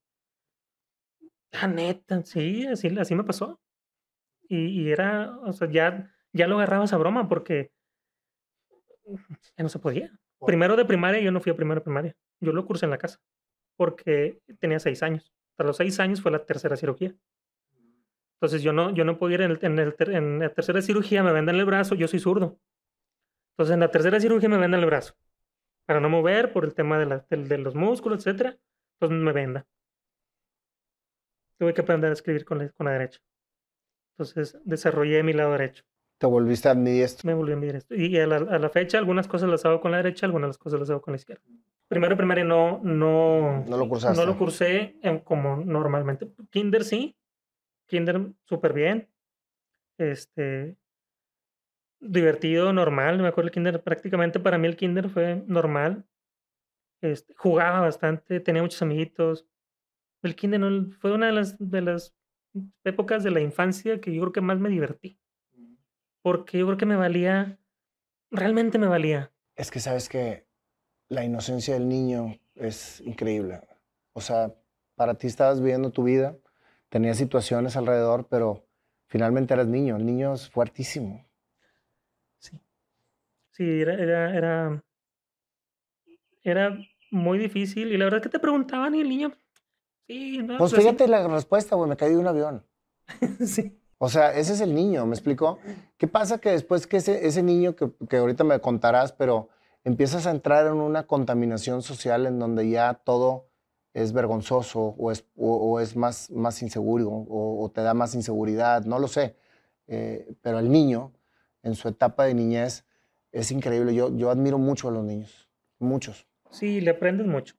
[1.51, 3.59] Ah, neta, sí, así, así me pasó.
[4.49, 7.71] Y, y era, o sea, ya, ya lo agarraba esa broma porque
[9.57, 10.11] ya no se podía.
[10.45, 12.15] Primero de primaria, yo no fui a primero de primaria.
[12.39, 13.19] Yo lo cursé en la casa
[13.77, 15.33] porque tenía seis años.
[15.53, 17.15] Hasta los seis años fue la tercera cirugía.
[18.37, 20.81] Entonces yo no, yo no podía ir en, el, en, el ter- en la tercera
[20.81, 22.57] cirugía, me vendan el brazo, yo soy zurdo.
[23.53, 25.15] Entonces en la tercera cirugía me vendan el brazo.
[25.89, 28.55] Para no mover por el tema de, la- del- de los músculos, etcétera.
[28.99, 29.65] Entonces me venda.
[31.57, 33.19] Tuve que aprender a escribir con la, con la derecha.
[34.13, 35.83] Entonces desarrollé mi lado derecho.
[36.19, 37.25] Te volviste ambidiestro.
[37.25, 37.95] Me volví a esto.
[37.95, 40.57] Y a la, a la fecha algunas cosas las hago con la derecha, algunas las
[40.59, 41.41] cosas las hago con la izquierda.
[41.87, 44.15] Primero primaria no, no, No lo cursaste.
[44.19, 46.29] no lo cursé en- como normalmente.
[46.51, 47.17] Kinder sí.
[47.87, 49.09] Kinder súper bien.
[49.97, 50.77] Este.
[52.01, 53.19] Divertido, normal.
[53.21, 56.05] Me acuerdo el kinder, prácticamente para mí el kinder fue normal.
[57.01, 59.47] Este, jugaba bastante, tenía muchos amiguitos.
[60.21, 62.15] El kinder no- fue una de las, de las
[62.83, 65.19] épocas de la infancia que yo creo que más me divertí.
[66.21, 67.59] Porque yo creo que me valía,
[68.31, 69.31] realmente me valía.
[69.55, 70.47] Es que sabes que
[71.09, 73.61] la inocencia del niño es increíble.
[74.13, 74.53] O sea,
[74.95, 76.37] para ti estabas viviendo tu vida,
[76.89, 78.67] tenías situaciones alrededor, pero
[79.07, 79.95] finalmente eras niño.
[79.95, 81.28] El niño es fuertísimo.
[83.59, 83.81] Sí.
[83.81, 84.83] Era, era, era,
[86.43, 86.77] era
[87.11, 87.91] muy difícil.
[87.91, 89.33] Y la verdad es que te preguntaban y el niño.
[90.07, 90.77] Sí, no, Pues pues, sí.
[90.77, 92.65] fíjate la respuesta, güey, me caí de un avión.
[93.45, 93.75] sí.
[93.97, 95.59] O sea, ese es el niño, ¿me explico?
[95.97, 99.49] ¿Qué pasa que después que ese, ese niño, que, que ahorita me contarás, pero
[99.83, 103.49] empiezas a entrar en una contaminación social en donde ya todo
[103.93, 108.15] es vergonzoso o es, o, o es más, más inseguro o, o te da más
[108.15, 109.35] inseguridad, no lo sé.
[109.87, 111.11] Eh, pero el niño,
[111.63, 112.85] en su etapa de niñez,
[113.31, 113.93] es increíble.
[113.95, 116.27] Yo, yo admiro mucho a los niños, muchos.
[116.51, 117.55] Sí, le aprendes mucho.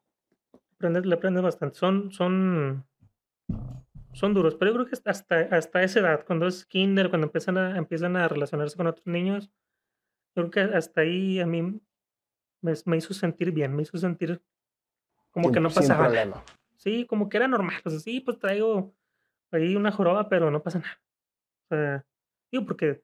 [0.74, 1.76] Aprendes, le aprendes bastante.
[1.78, 2.86] Son, son,
[4.12, 7.56] son duros, pero yo creo que hasta, hasta esa edad, cuando es kinder, cuando empiezan
[7.58, 9.50] a, empiezan a relacionarse con otros niños,
[10.34, 14.42] yo creo que hasta ahí a mí me, me hizo sentir bien, me hizo sentir
[15.30, 16.10] como Sin- que no sin pasaba nada.
[16.22, 16.44] problema.
[16.76, 17.76] Sí, como que era normal.
[17.84, 18.94] O sea, sí, pues traigo
[19.52, 21.00] ahí una joroba, pero no pasa nada.
[21.70, 22.06] O sea,
[22.50, 23.02] digo, porque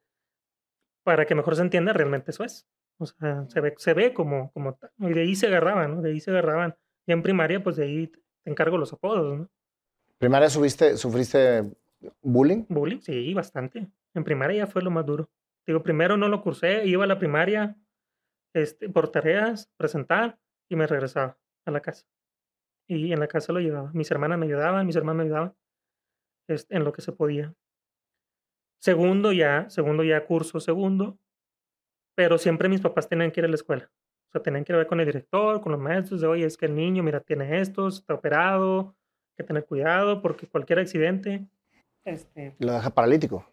[1.06, 2.66] para que mejor se entienda, realmente eso es.
[2.98, 4.76] O sea, se ve, se ve como, como.
[4.98, 6.02] Y de ahí se agarraban, ¿no?
[6.02, 6.74] De ahí se agarraban.
[7.06, 9.48] Ya en primaria, pues de ahí te encargo los apodos, ¿no?
[10.18, 11.62] ¿Primaria subiste, sufriste
[12.22, 12.64] bullying?
[12.68, 13.86] Bullying, sí, bastante.
[14.14, 15.30] En primaria ya fue lo más duro.
[15.64, 17.76] Digo, primero no lo cursé, iba a la primaria
[18.52, 22.04] este, por tareas, presentar y me regresaba a la casa.
[22.88, 23.92] Y en la casa lo llevaba.
[23.92, 25.54] Mis hermanas me ayudaban, mis hermanos me ayudaban
[26.48, 27.54] este, en lo que se podía.
[28.78, 31.18] Segundo ya, segundo ya curso segundo,
[32.14, 33.90] pero siempre mis papás tenían que ir a la escuela.
[34.28, 36.44] O sea, tenían que ir a ver con el director, con los maestros, de, oye,
[36.46, 38.94] es que el niño, mira, tiene esto, está operado,
[39.30, 41.46] hay que tener cuidado porque cualquier accidente,
[42.04, 43.44] este, Lo deja paralítico.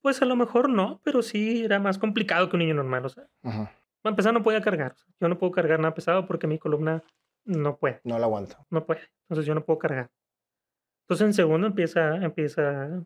[0.00, 3.06] pues a lo mejor no, pero sí era más complicado que un niño normal.
[3.06, 3.72] O sea, Ajá.
[4.02, 4.94] para empezar no podía cargar.
[5.20, 7.02] yo no puedo cargar nada pesado porque mi columna
[7.44, 8.56] no puede, No lo aguanto.
[8.70, 9.00] no puede.
[9.24, 10.10] Entonces yo no puedo cargar.
[11.04, 13.02] Entonces en segundo empieza, empieza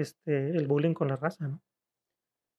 [0.00, 1.60] este, el bullying con la raza, ¿no?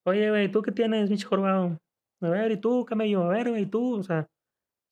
[0.05, 1.77] Oye, güey, ¿tú qué tienes, bicho jorobado?
[2.21, 3.23] A ver, ¿y tú, camello?
[3.23, 3.97] A ver, güey, ¿y tú?
[3.99, 4.27] O sea,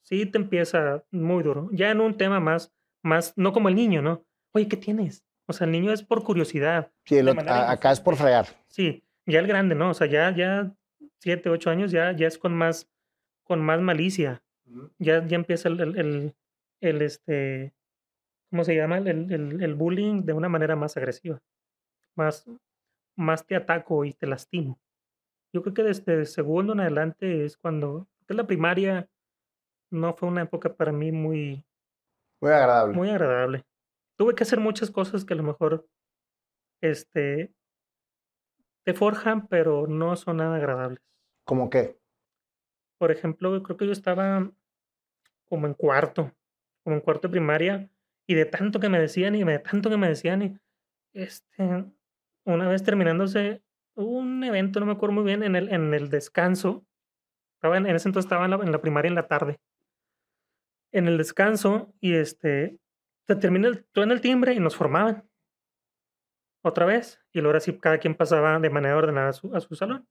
[0.04, 1.70] sí te empieza muy duro.
[1.72, 2.72] Ya en un tema más,
[3.04, 4.24] más, no como el niño, ¿no?
[4.54, 5.24] Oye, ¿qué tienes?
[5.48, 6.92] O sea, el niño es por curiosidad.
[7.06, 8.46] Sí, el De ot- manera a- acá es por fregar.
[8.68, 9.90] Sí, ya el grande, ¿no?
[9.92, 10.72] O sea, ya, ya
[11.20, 12.88] siete, ocho años ya, ya es con más,
[13.44, 14.44] con más malicia.
[15.00, 16.36] Ya, ya empieza el, el, el,
[16.82, 17.74] el, este,
[18.52, 19.00] ¿cómo se llama?
[19.00, 21.40] El, el- el bullying de una manera más agresiva.
[22.20, 22.46] Más,
[23.16, 24.78] más te ataco y te lastimo.
[25.54, 29.10] Yo creo que desde segundo en adelante es cuando, que la primaria
[29.90, 31.66] no fue una época para mí muy,
[32.42, 32.94] Muy agradable.
[32.94, 33.64] muy agradable.
[34.18, 35.88] Tuve que hacer muchas cosas que a lo mejor
[36.82, 37.54] este,
[38.84, 41.02] te forjan, pero no son nada agradables.
[41.46, 41.98] ¿Cómo qué?
[42.98, 44.52] Por ejemplo, creo que yo estaba
[45.48, 46.34] como en cuarto,
[46.84, 47.90] como en cuarto de primaria,
[48.28, 50.60] y de tanto que me decían y de tanto que me decían, y
[51.14, 51.86] este,
[52.54, 53.64] una vez terminándose
[53.96, 56.86] un evento, no me acuerdo muy bien, en el, en el descanso,
[57.56, 59.60] estaba en, en ese entonces estaba en la, en la primaria en la tarde,
[60.92, 62.80] en el descanso, y este,
[63.28, 65.30] se termina el, suena el timbre y nos formaban
[66.62, 69.60] otra vez, y luego ahora sí cada quien pasaba de manera ordenada a su, a
[69.60, 70.08] su salón.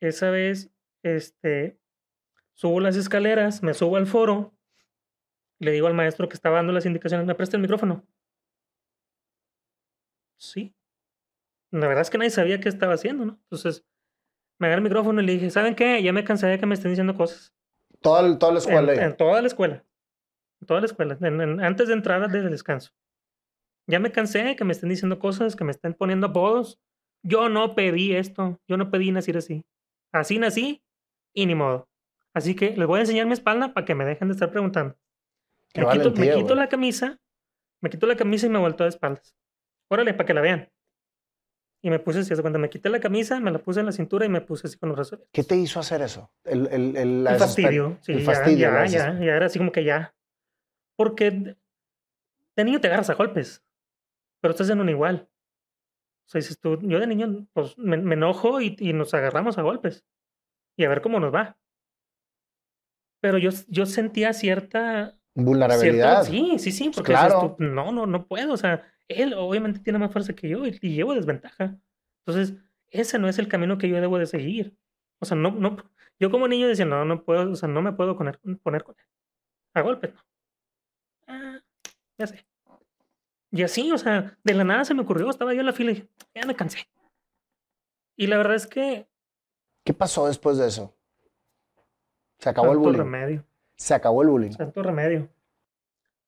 [0.00, 0.70] Esa vez,
[1.02, 1.78] este,
[2.54, 4.54] subo las escaleras, me subo al foro,
[5.58, 8.06] le digo al maestro que estaba dando las indicaciones, ¿me presta el micrófono?
[10.36, 10.74] Sí.
[11.80, 13.38] La verdad es que nadie sabía qué estaba haciendo, ¿no?
[13.42, 13.84] Entonces,
[14.58, 16.02] me agarré el micrófono y le dije, ¿saben qué?
[16.02, 17.54] Ya me cansé de que me estén diciendo cosas.
[18.00, 18.94] Toda, la escuela.
[18.94, 19.84] En, en toda la escuela.
[20.60, 21.18] En toda la escuela.
[21.20, 22.92] en- en- antes de entrar el descanso.
[23.88, 26.80] Ya me cansé de que me estén diciendo cosas, que me estén poniendo apodos.
[27.22, 28.60] Yo no pedí esto.
[28.68, 29.64] Yo no pedí nacer así.
[30.12, 30.82] Así nací
[31.34, 31.88] y ni modo.
[32.34, 34.96] Así que les voy a enseñar mi espalda para que me dejen de estar preguntando.
[35.72, 37.20] Qué Me quito, me la camisa,
[37.82, 39.34] me quito la camisa y me vuelto de espaldas.
[39.90, 40.70] Órale, para que la vean.
[41.86, 43.92] Y me puse así, de cuenta, me quité la camisa, me la puse en la
[43.92, 45.20] cintura y me puse así con los brazos.
[45.30, 46.32] ¿Qué te hizo hacer eso?
[46.42, 49.60] El, el, el, la El fastidio, sí, el ya, fastidio, ya, ya, ya era así
[49.60, 50.12] como que ya.
[50.96, 53.64] Porque de niño te agarras a golpes,
[54.40, 55.28] pero estás en un igual.
[56.26, 59.56] O sea, dices tú, yo de niño, pues me, me enojo y, y nos agarramos
[59.56, 60.04] a golpes.
[60.76, 61.56] Y a ver cómo nos va.
[63.20, 66.24] Pero yo, yo sentía cierta Vulnerabilidad.
[66.24, 67.54] Cierto, sí, sí, sí, porque dices claro.
[67.56, 68.54] tú, no, no, no puedo.
[68.54, 71.76] O sea, él obviamente tiene más fuerza que yo y, y llevo desventaja.
[72.24, 72.56] Entonces,
[72.88, 74.76] ese no es el camino que yo debo de seguir.
[75.20, 75.76] O sea, no, no,
[76.18, 78.94] yo como niño decía, no, no puedo, o sea, no me puedo poner, poner con
[78.98, 79.04] él.
[79.74, 80.20] A golpes, no.
[81.28, 81.60] Ah,
[82.18, 82.46] ya sé.
[83.50, 85.92] Y así, o sea, de la nada se me ocurrió, estaba yo en la fila
[85.92, 86.88] y dije, ya me cansé.
[88.16, 89.08] Y la verdad es que
[89.84, 90.96] ¿Qué pasó después de eso?
[92.38, 92.98] Se acabó el bullying.
[92.98, 93.44] remedio,
[93.76, 94.50] Se acabó el bullying.
[94.50, 95.28] santo remedio.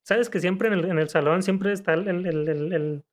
[0.09, 3.05] Sabes que siempre en el, en el salón siempre está el, el, el, el,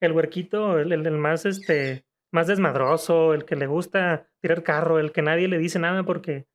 [0.00, 5.12] el huerquito, el, el, más este más desmadroso, el que le gusta tirar carro, el
[5.12, 6.46] que nadie le dice nada porque,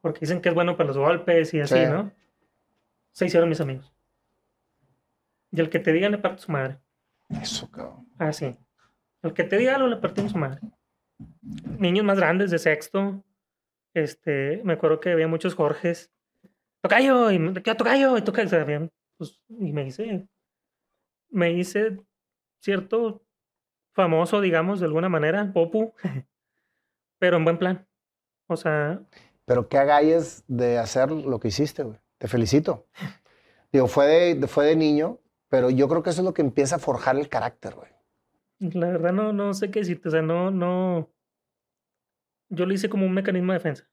[0.00, 1.86] porque dicen que es bueno para los golpes y así, Sí.
[1.88, 2.12] ¿no?
[3.12, 3.94] Se hicieron mis amigos.
[5.52, 6.78] Y el que te diga le parte su madre.
[7.28, 8.08] Eso, cabrón.
[8.18, 8.56] Ah, sí.
[9.22, 10.60] El que te diga algo le partimos su madre.
[11.78, 13.22] Niños más grandes de sexto.
[13.94, 16.10] Este, me acuerdo que había muchos Jorges.
[16.80, 18.46] Tocayo, y tocayo, y tocayo.
[18.46, 20.28] o sea, habían, pues, y me hice,
[21.30, 21.98] me hice
[22.60, 23.24] cierto
[23.94, 25.92] famoso, digamos, de alguna manera, popu,
[27.18, 27.86] pero en buen plan.
[28.48, 29.02] O sea,
[29.44, 31.98] Pero qué agalles de hacer lo que hiciste, güey.
[32.18, 32.86] Te felicito.
[33.72, 36.76] Digo, fue de, fue de niño, pero yo creo que eso es lo que empieza
[36.76, 37.90] a forjar el carácter, güey.
[38.60, 40.08] la verdad no, no sé qué decirte.
[40.08, 41.10] O sea, no, no.
[42.50, 43.88] Yo lo hice como un mecanismo de defensa.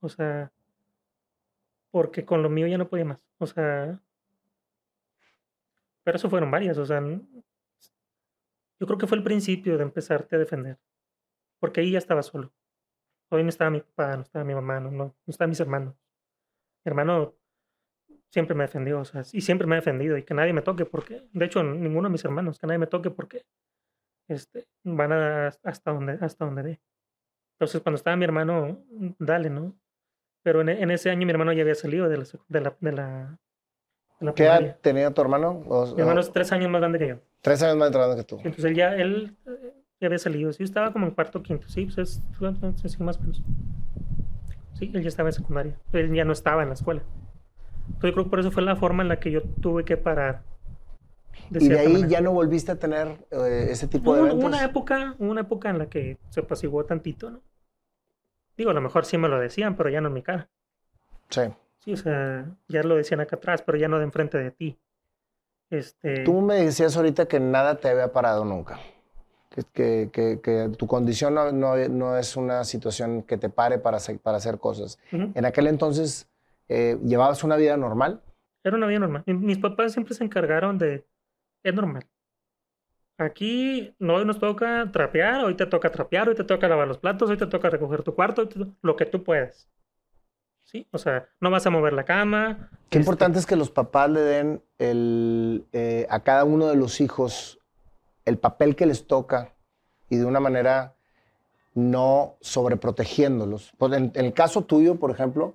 [0.00, 0.52] O sea,
[1.90, 3.18] porque con lo mío ya no podía más.
[3.38, 4.00] O sea,
[6.06, 6.78] pero eso fueron varias.
[6.78, 10.78] O sea, yo creo que fue el principio de empezarte a defender.
[11.58, 12.52] Porque ahí ya estaba solo.
[13.28, 15.96] Hoy no estaba mi papá, no estaba mi mamá, no, no, no estaban mis hermanos.
[16.84, 17.34] Mi hermano
[18.30, 20.84] siempre me defendió, o sea, y siempre me ha defendido y que nadie me toque
[20.84, 23.44] porque, de hecho, ninguno de mis hermanos, que nadie me toque porque
[24.28, 26.80] este, van a, hasta donde, hasta donde.
[27.54, 28.84] Entonces, cuando estaba mi hermano,
[29.18, 29.76] dale, ¿no?
[30.44, 32.76] Pero en, ese año mi hermano ya había salido de la
[34.18, 34.66] ¿Qué primaria.
[34.68, 35.62] edad tenía tu hermano?
[35.68, 37.16] O- Mi hermano es tres años más grande que yo.
[37.42, 38.36] tres años más grande que tú.
[38.38, 40.52] Entonces él ya, él eh, ya había salido.
[40.52, 41.68] Sí, yo estaba como en cuarto o quinto.
[41.68, 42.22] Sí, pues es,
[42.90, 43.42] sí, más o menos.
[44.74, 45.74] Sí, él ya estaba en secundaria.
[45.92, 47.02] Él ya no estaba en la escuela.
[47.86, 49.96] Entonces yo creo que por eso fue la forma en la que yo tuve que
[49.96, 50.42] parar.
[51.50, 52.08] de Y de ahí manera.
[52.08, 54.44] ya no volviste a tener eh, ese tipo de Hubo eventos.
[54.48, 57.40] una época, hubo una época en la que se apaciguó tantito, ¿no?
[58.56, 60.48] Digo, a lo mejor sí me lo decían, pero ya no en mi cara.
[61.28, 61.42] Sí.
[61.78, 64.78] Sí, o sea, ya lo decían acá atrás, pero ya no de enfrente de ti.
[65.70, 68.78] Este, Tú me decías ahorita que nada te había parado nunca.
[69.72, 73.96] Que, que- que- tu condición no, no- no es una situación que te pare para
[73.96, 74.98] hacer, para hacer cosas.
[75.10, 76.28] En aquel entonces,
[76.68, 78.20] eh, ¿llevabas una vida normal?
[78.64, 79.22] Era una vida normal.
[79.26, 81.06] Mi- Mis papás siempre se encargaron de.
[81.64, 82.04] Es normal.
[83.18, 86.98] Aquí no hoy nos toca trapear, hoy te toca trapear, hoy te toca lavar los
[86.98, 88.46] platos, hoy te toca recoger tu cuarto,
[88.82, 89.70] lo que tú puedas.
[90.66, 90.86] ¿Sí?
[90.90, 92.68] O sea, no vas a mover la cama.
[92.90, 96.76] Qué este, importante es que los papás le den el, eh, a cada uno de
[96.76, 97.60] los hijos
[98.24, 99.54] el papel que les toca
[100.10, 100.96] y de una manera
[101.74, 103.72] no sobreprotegiéndolos.
[103.78, 105.54] Pues en, en el caso tuyo, por ejemplo,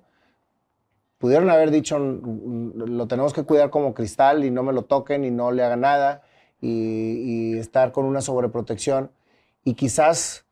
[1.18, 5.24] pudieron haber dicho, "Mm, lo tenemos que cuidar como cristal y no me lo toquen
[5.24, 6.22] y no le hagan nada
[6.60, 9.10] y, y estar con una sobreprotección.
[9.62, 10.46] Y quizás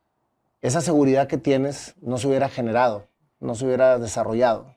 [0.61, 3.07] esa seguridad que tienes no se hubiera generado,
[3.41, 4.77] no se hubiera desarrollado.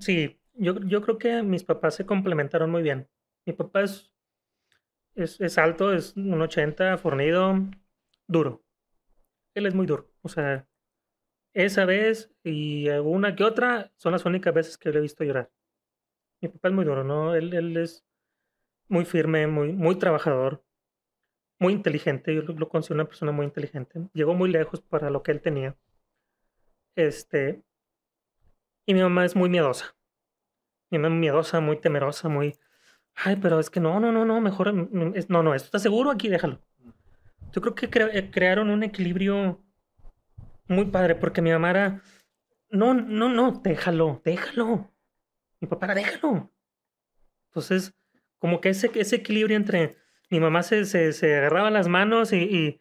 [0.00, 3.08] Sí, yo, yo creo que mis papás se complementaron muy bien.
[3.46, 4.10] Mi papá es,
[5.14, 7.54] es, alto, es un 80, fornido,
[8.26, 8.62] duro.
[9.54, 10.10] Él es muy duro.
[10.22, 10.66] O sea,
[11.52, 15.50] esa vez y alguna que otra son las únicas veces que lo he visto llorar.
[16.40, 17.34] Mi papá es muy duro, ¿no?
[17.34, 18.04] Él, él es
[18.88, 20.64] muy firme, muy, muy trabajador,
[21.58, 22.34] muy inteligente.
[22.34, 24.08] Yo lo, lo una persona muy inteligente.
[24.12, 25.76] Llegó muy lejos para lo que él tenía.
[26.96, 27.62] Este,
[28.86, 29.96] y mi mamá es muy miedosa.
[30.90, 32.58] Mi mamá es miedosa, muy temerosa, muy...
[33.14, 34.72] Ay, pero es que no, no, no, no, mejor...
[34.72, 36.10] mm, es- No, no, ¿esto está seguro?
[36.10, 36.60] Aquí déjalo.
[37.52, 39.62] Yo creo que cre- eh, crearon un equilibrio
[40.68, 42.02] muy padre, porque mi mamá era...
[42.70, 44.92] No, no, no, déjalo, déjalo.
[45.60, 46.52] Mi papá era, déjalo.
[47.48, 47.92] Entonces,
[48.38, 49.96] como que ese, ese equilibrio entre...
[50.30, 52.80] Mi mamá se, se, se agarraba las manos y, y,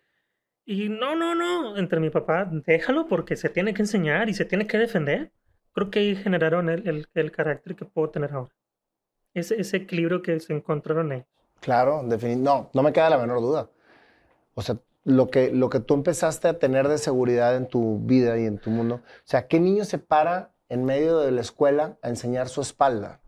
[0.72, 4.46] y no, no, no, entre mi papá, déjalo porque se tiene que enseñar y se
[4.46, 5.32] tiene que defender
[5.80, 8.54] creo que ahí generaron el, el, el carácter que puedo tener ahora.
[9.34, 11.26] Ese, ese equilibrio que se encontraron ahí.
[11.62, 13.70] Claro, no, no me queda la menor duda.
[14.56, 18.38] O sea, lo que, lo que tú empezaste a tener de seguridad en tu vida
[18.38, 18.96] y en tu mundo.
[18.96, 23.22] O sea, ¿qué niño se para en medio de la escuela a enseñar su espalda?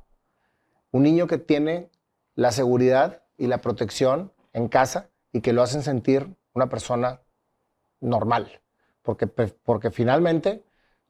[0.92, 1.90] Un niño que tiene
[2.36, 7.22] la seguridad y la protección en casa y que lo hacen sentir una persona
[8.02, 8.60] normal.
[9.02, 10.64] Porque, pe- porque finalmente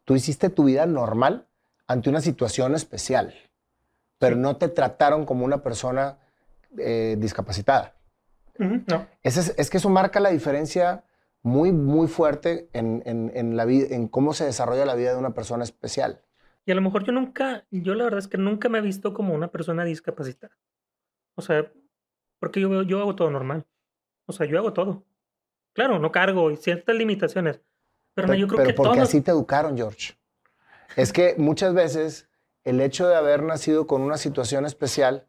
[0.06, 1.48] tú hiciste tu vida normal
[1.88, 3.34] ante una situación especial,
[4.18, 6.18] pero no te trataron como una persona
[6.78, 7.96] eh, discapacitada.
[8.58, 11.04] No, es, es que eso marca la diferencia
[11.42, 15.18] muy, muy fuerte en, en- en la vida, en cómo se desarrolla la vida de
[15.18, 16.22] una persona especial.
[16.66, 19.14] y a lo mejor yo nunca, yo la verdad es que nunca me he visto
[19.14, 20.56] como una persona discapacitada.
[21.36, 21.72] O sea,
[22.40, 23.66] porque yo, yo hago todo normal.
[24.28, 25.04] O sea, yo hago todo.
[25.74, 27.62] Claro, no cargo y ciertas limitaciones.
[28.14, 29.10] Pero, no, yo creo Pero que porque todos...
[29.10, 30.14] así te educaron, George.
[30.96, 32.28] Es que muchas veces
[32.64, 35.26] el hecho de haber nacido con una situación especial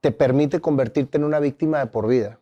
[0.00, 2.40] te permite convertirte en una víctima de por vida.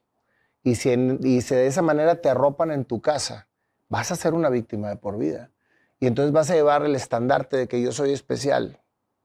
[0.62, 3.48] Y si, y si de esa manera te arropan en tu casa,
[3.88, 5.50] vas a ser una víctima de por vida.
[6.00, 8.80] Y entonces vas a llevar el estandarte de que yo soy especial,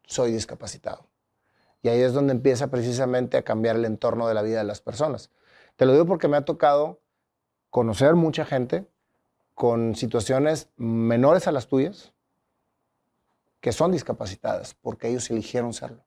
[0.05, 1.07] soy discapacitado.
[1.82, 4.82] Y ahí es donde empieza precisamente a cambiar el entorno de la vida de las
[4.82, 5.30] personas.
[5.76, 7.01] Te lo digo porque me ha tocado
[7.74, 8.86] conocer mucha gente
[9.56, 12.14] con situaciones menores a las tuyas
[13.62, 16.06] que son discapacitadas porque ellos eligieron serlo.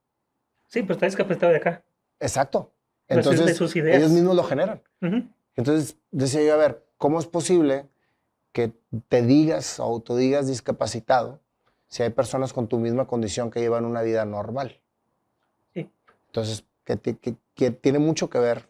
[0.69, 1.85] Sí, pero está discapacitado de acá.
[2.21, 2.73] Exacto.
[3.09, 3.99] Entonces, de sus ideas.
[3.99, 4.81] ellos mismos lo generan.
[5.57, 7.89] Entonces, decía yo, a ver, ¿cómo es posible
[8.53, 8.73] que
[9.09, 11.41] te digas o autodigas discapacitado
[11.89, 14.81] si hay personas con tu misma condición que llevan una vida normal?
[15.75, 15.91] Sí.
[16.29, 18.69] Entonces, que, tiene mucho que ver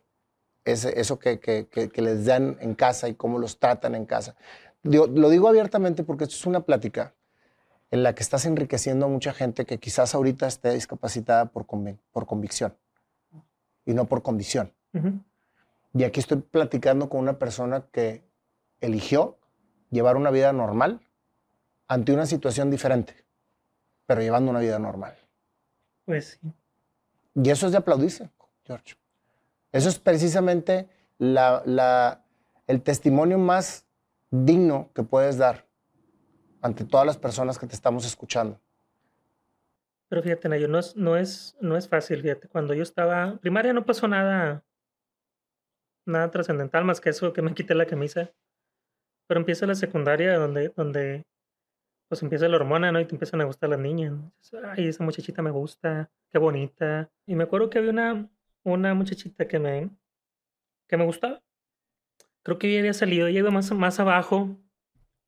[0.66, 4.36] ese, eso que, que, les dan en casa y cómo los tratan en casa.
[4.82, 7.14] lo digo abiertamente porque esto es una plática
[7.90, 11.66] en la que estás enriqueciendo a mucha gente que quizás ahorita esté discapacitada por,
[12.12, 12.76] por convicción
[13.84, 14.72] y no por condición.
[15.94, 18.24] Y aquí estoy platicando con una persona que
[18.80, 19.38] eligió
[19.90, 21.00] llevar una vida normal
[21.86, 23.14] ante una situación diferente,
[24.06, 25.16] pero llevando una vida normal.
[26.04, 26.52] Pues sí.
[27.34, 28.30] Y eso es de aplaudirse,
[28.64, 28.96] George.
[29.76, 32.24] Eso es precisamente la,
[32.66, 33.86] el testimonio más
[34.30, 35.66] digno que puedes dar
[36.62, 38.58] ante todas las personas que te estamos escuchando.
[40.08, 42.48] Pero fíjate, Nayo, no es, no, es, no es fácil, fíjate.
[42.48, 44.64] Cuando yo estaba primaria no pasó nada,
[46.06, 48.32] nada trascendental más que eso, que me quité la camisa.
[49.26, 51.26] Pero empieza la secundaria donde, donde
[52.08, 53.00] pues empieza la hormona, ¿no?
[53.00, 54.14] Y te empiezan a gustar las niñas.
[54.64, 57.10] Ay, esa muchachita me gusta, qué bonita.
[57.26, 58.30] Y me acuerdo que había una,
[58.66, 59.90] una muchachita que me,
[60.88, 61.42] que me gustaba.
[62.42, 64.58] Creo que ella había salido, ella iba más, más abajo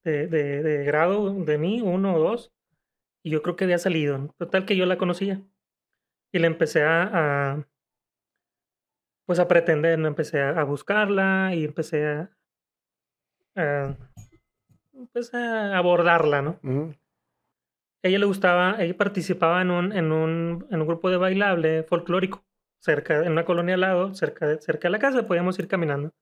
[0.04, 2.52] de, de, de grado de mí, uno o dos.
[3.24, 4.34] Y yo creo que había salido.
[4.38, 5.42] Total que yo la conocía.
[6.32, 7.68] Y le empecé a, a
[9.26, 10.08] pues a pretender, ¿no?
[10.08, 12.30] Empecé a, a buscarla y empecé a,
[15.12, 16.60] pues a abordarla, ¿no?
[18.02, 22.44] ella le gustaba, ella participaba en un, en un, en un grupo de bailable folclórico,
[22.80, 26.12] cerca, en una colonia al lado, cerca de, cerca de la casa, podíamos ir caminando.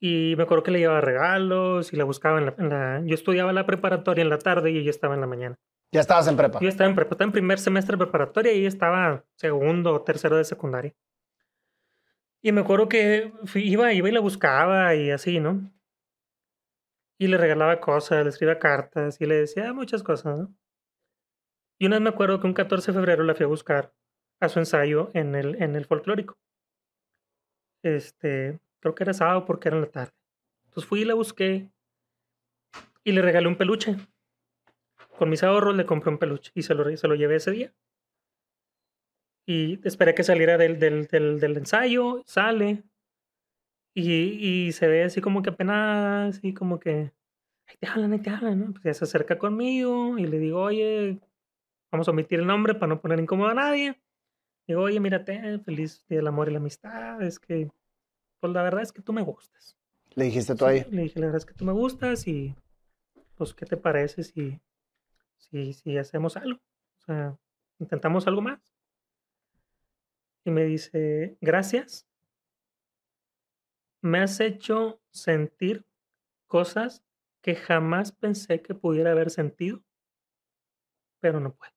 [0.00, 3.14] Y me acuerdo que le llevaba regalos y la buscaba en la, en la, Yo
[3.14, 5.56] estudiaba la preparatoria en la tarde y ella estaba en la mañana.
[5.92, 6.58] ¿Ya estabas en prepa?
[6.60, 10.02] Yo estaba en prepa, estaba en primer semestre de preparatoria y ella estaba segundo o
[10.02, 10.94] tercero de secundaria.
[12.42, 15.72] Y me acuerdo que iba, iba y la buscaba y así, ¿no?
[17.16, 20.54] Y le regalaba cosas, le escribía cartas y le decía muchas cosas, ¿no?
[21.78, 23.94] Y una vez me acuerdo que un 14 de febrero la fui a buscar
[24.40, 26.36] a su ensayo en el, en el folclórico.
[27.82, 30.12] Este, creo que era sábado porque era en la tarde.
[30.64, 31.70] Entonces fui y la busqué
[33.04, 33.96] y le regalé un peluche.
[35.18, 37.74] Con mis ahorros le compré un peluche y se lo, se lo llevé ese día.
[39.46, 42.82] Y esperé que saliera del, del, del, del ensayo, sale,
[43.94, 47.12] y, y se ve así como que apenas, así como que,
[47.66, 48.72] ahí te hablan, ahí te hablan, ¿no?
[48.72, 51.20] Pues ya se acerca conmigo y le digo, oye,
[51.92, 54.00] vamos a omitir el nombre para no poner incómodo a nadie.
[54.66, 57.70] Digo, oye, mírate, feliz día del amor y la amistad, es que,
[58.40, 59.76] pues la verdad es que tú me gustas.
[60.14, 60.86] ¿Le dijiste tú ahí?
[60.90, 62.54] le dije, la verdad es que tú me gustas y,
[63.36, 64.60] pues, ¿qué te parece si,
[65.36, 66.60] si, si hacemos algo?
[66.98, 67.36] O sea,
[67.78, 68.74] intentamos algo más.
[70.44, 72.06] Y me dice, gracias,
[74.00, 75.86] me has hecho sentir
[76.46, 77.02] cosas
[77.40, 79.82] que jamás pensé que pudiera haber sentido,
[81.20, 81.73] pero no puedo.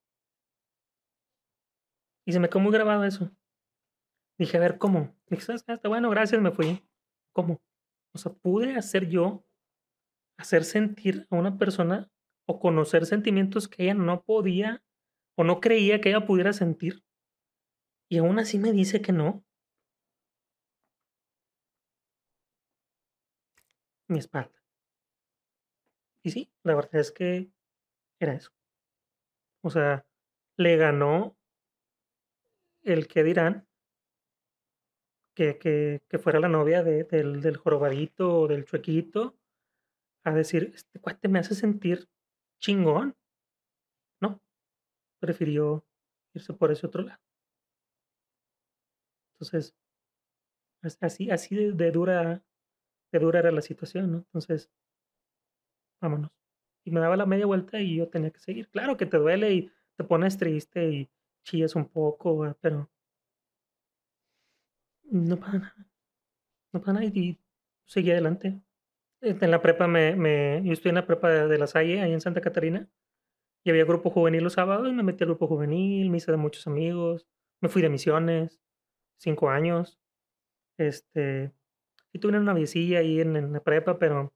[2.27, 3.31] Y se me quedó muy grabado eso.
[4.37, 5.15] Dije, a ver, ¿cómo?
[5.29, 5.71] Dije, ¿sabes qué?
[5.71, 6.85] Está bueno, gracias, me fui.
[7.33, 7.61] ¿Cómo?
[8.13, 9.45] O sea, pude hacer yo,
[10.37, 12.11] hacer sentir a una persona
[12.45, 14.83] o conocer sentimientos que ella no podía
[15.37, 17.05] o no creía que ella pudiera sentir.
[18.09, 19.45] Y aún así me dice que no.
[24.09, 24.51] mi espalda.
[26.23, 27.51] Y sí, la verdad es que
[28.19, 28.51] era eso.
[29.61, 30.05] O sea,
[30.57, 31.36] le ganó
[32.87, 33.67] el que dirán
[35.35, 39.37] que, que, fuera la novia de, del, del jorobadito o del chuequito
[40.23, 42.09] a decir, este cuate me hace sentir
[42.59, 43.15] chingón.
[44.21, 44.41] No,
[45.19, 45.85] prefirió
[46.33, 47.21] irse por ese otro lado.
[49.33, 49.75] Entonces,
[51.01, 52.43] así, así de, de dura
[53.11, 54.17] que dura era la situación, ¿no?
[54.17, 54.71] Entonces,
[56.01, 56.31] vámonos.
[56.83, 58.69] Y me daba la media vuelta y yo tenía que seguir.
[58.69, 61.09] Claro que te duele y te pones triste y
[61.47, 62.89] chillas un poco, pero
[65.09, 65.87] no pasa nada.
[66.73, 67.39] No pasa nada y
[67.85, 68.61] seguí adelante.
[69.21, 72.13] Este, en la prepa me, me yo estoy en la prepa de, La Salle, ahí
[72.13, 72.89] en Santa Catarina.
[73.63, 76.37] Y había grupo juvenil los sábados y me metí al grupo juvenil, me hice de
[76.37, 77.27] muchos amigos,
[77.61, 78.61] me fui de misiones,
[79.17, 79.99] cinco años.
[80.77, 81.51] Este,
[82.13, 84.33] y tuve una viecilla ahí en, en la prepa, pero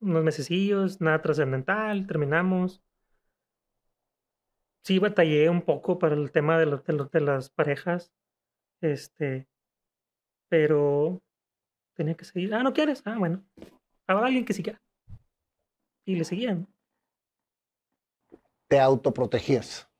[0.00, 2.82] unos mesecillos, nada trascendental, terminamos.
[4.88, 8.10] Sí, batallé un poco para el tema de, lo- de, lo- de las parejas,
[8.80, 9.46] este,
[10.48, 11.22] pero
[11.94, 12.54] tenía que seguir.
[12.54, 13.02] Ah, ¿no quieres?
[13.04, 13.44] Ah, bueno.
[14.06, 14.80] Habrá alguien que quiera.
[16.06, 16.66] Y le seguían.
[18.68, 19.90] Te autoprotegías.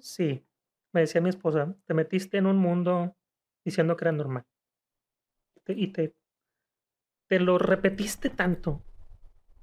[0.00, 0.44] Sí,
[0.92, 3.16] me decía mi esposa, te metiste en un mundo
[3.64, 4.46] diciendo que era normal.
[5.68, 6.14] Y te,
[7.28, 8.82] te lo repetiste tanto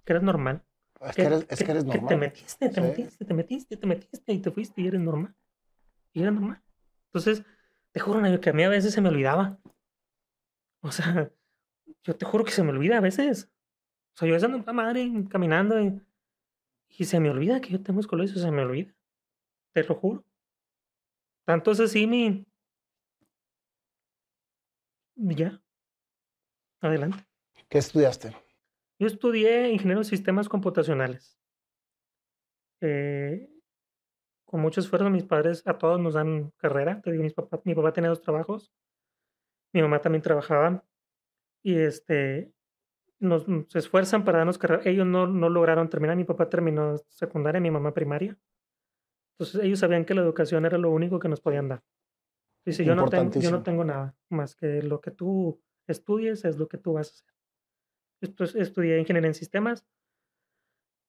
[0.05, 0.63] que era normal.
[1.09, 2.17] Es que eres, es que eres te normal.
[2.17, 2.81] metiste, te Sí.
[2.81, 5.35] metiste, te metiste, te metiste y te fuiste y eres normal.
[6.13, 6.61] Y era normal.
[7.07, 7.43] Entonces,
[7.91, 9.59] te juro, que a mí a veces se me olvidaba.
[10.81, 11.31] O sea,
[12.03, 13.49] yo te juro que se me olvida a veces.
[14.15, 16.01] O sea, yo ando a madre caminando y,
[16.89, 18.93] y se me olvida que yo tengo escoliosis, se me olvida.
[19.73, 20.23] Te lo juro.
[21.45, 22.45] Tanto es así mi...
[25.15, 25.61] Ya.
[26.81, 27.25] Adelante.
[27.69, 28.35] ¿Qué estudiaste?
[28.99, 31.37] Yo estudié ingeniero de sistemas computacionales.
[32.81, 33.49] Eh,
[34.45, 37.01] con mucho esfuerzo, mis padres a todos nos dan carrera.
[37.01, 38.71] Te digo, mis mi papá tenía dos trabajos.
[39.73, 40.85] Mi mamá también trabajaba.
[41.63, 42.53] Y este,
[43.19, 44.83] nos, mm, se esfuerzan para darnos carrera.
[44.85, 46.15] Ellos no, no lograron terminar.
[46.15, 48.37] Mi papá terminó secundaria, mi mamá primaria.
[49.33, 51.83] Entonces ellos sabían que la educación era lo único que nos podían dar.
[52.65, 56.57] Dice, yo no, tengo, yo no tengo nada más que lo que tú estudies es
[56.57, 57.34] lo que tú vas a hacer.
[58.21, 59.85] Estudié ingeniería en sistemas.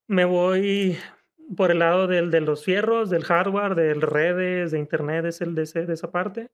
[0.09, 0.97] Me voy
[1.57, 5.55] por el lado del, de los fierros, del hardware, de redes, de internet, es el
[5.55, 6.51] de, ese- de esa parte.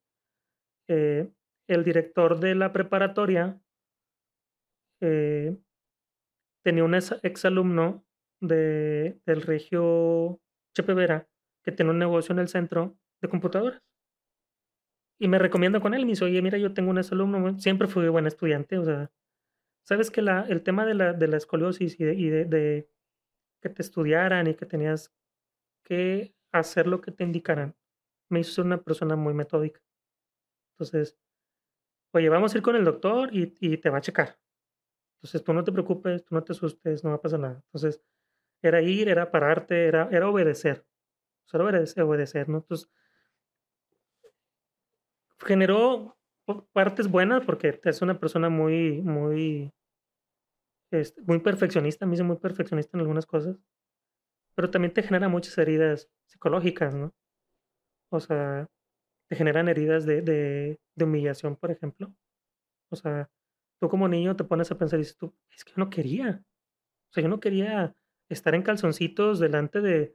[0.88, 1.30] Eh,
[1.68, 3.61] el director de la preparatoria
[5.00, 5.57] eh,
[6.64, 8.05] tenía un ex, exalumno
[8.40, 10.40] de, del Regio
[10.76, 11.28] Chepe Vera
[11.64, 13.82] que tiene un negocio en el centro de computadoras.
[15.20, 18.09] Y me recomienda con él, me dice, oye, mira, yo tengo un exalumno, siempre fui
[18.09, 19.11] buen estudiante, o sea,
[19.84, 22.88] sabes que la, el tema de la, de la escoliosis y, de, y de, de
[23.60, 25.14] que te estudiaran y que tenías
[25.84, 27.76] que hacer lo que te indicaran,
[28.28, 29.80] me hizo ser una persona muy metódica.
[30.74, 31.18] Entonces,
[32.12, 34.38] oye, vamos a ir con el doctor y, y te va a checar.
[35.16, 37.62] Entonces, tú no te preocupes, tú no te asustes, no va a pasar nada.
[37.66, 38.02] Entonces,
[38.62, 40.84] era ir, era pararte, era, era obedecer.
[41.44, 42.58] Solo obedecer, obedecer, ¿no?
[42.58, 42.90] Entonces,
[45.38, 46.16] generó
[46.72, 49.72] partes buenas porque es una persona muy, muy,
[50.90, 53.57] este, muy perfeccionista, me dice muy perfeccionista en algunas cosas,
[54.55, 57.14] pero también te genera muchas heridas psicológicas, ¿no?
[58.11, 58.68] O sea,
[59.28, 62.14] te generan heridas de, de, de humillación, por ejemplo.
[62.90, 63.30] O sea,
[63.80, 66.45] tú como niño te pones a pensar y dices tú, es que yo no quería.
[67.11, 67.95] O sea, yo no quería
[68.28, 70.14] estar en calzoncitos delante de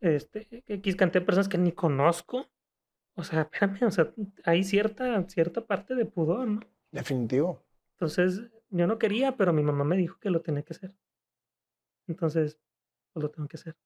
[0.00, 2.48] este, X cantidad de personas que ni conozco.
[3.16, 4.12] O sea, espérame, o sea,
[4.44, 6.60] hay cierta, cierta parte de pudor, ¿no?
[6.92, 7.62] Definitivo.
[7.92, 10.94] Entonces, yo no quería, pero mi mamá me dijo que lo tenía que hacer.
[12.06, 12.58] Entonces,
[13.12, 13.76] pues lo tengo que hacer.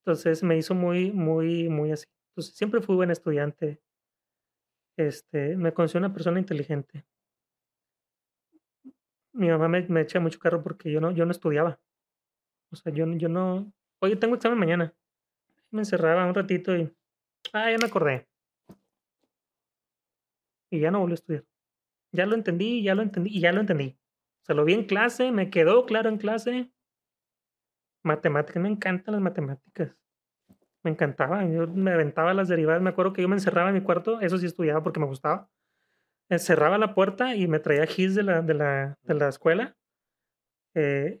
[0.00, 2.06] Entonces, me hizo muy, muy, muy así.
[2.30, 3.80] Entonces, siempre fui buen estudiante.
[4.96, 7.06] Este, me considero una persona inteligente.
[9.32, 11.80] Mi mamá me, me echa mucho carro porque yo no, yo no estudiaba.
[12.70, 13.72] O sea, yo, no- yo no.
[14.00, 14.94] Oye, tengo examen mañana.
[15.70, 16.92] Me encerraba un ratito y.
[17.52, 18.26] Ah, ya me acordé.
[20.70, 21.44] Y ya no volví a estudiar.
[22.12, 23.98] Ya lo entendí, ya lo entendí y ya lo entendí.
[24.42, 26.72] O sea, lo vi en clase, me quedó claro en clase.
[28.04, 29.94] Matemáticas, me encantan las matemáticas.
[30.82, 32.82] Me encantaba, yo me aventaba las derivadas.
[32.82, 35.48] Me acuerdo que yo me encerraba en mi cuarto, eso sí estudiaba porque me gustaba.
[36.38, 39.76] Cerraba la puerta y me traía gis de la, de la, de la escuela.
[40.74, 41.20] Eh,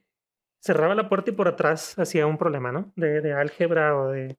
[0.60, 2.92] cerraba la puerta y por atrás hacía un problema, ¿no?
[2.96, 4.38] De, de álgebra o de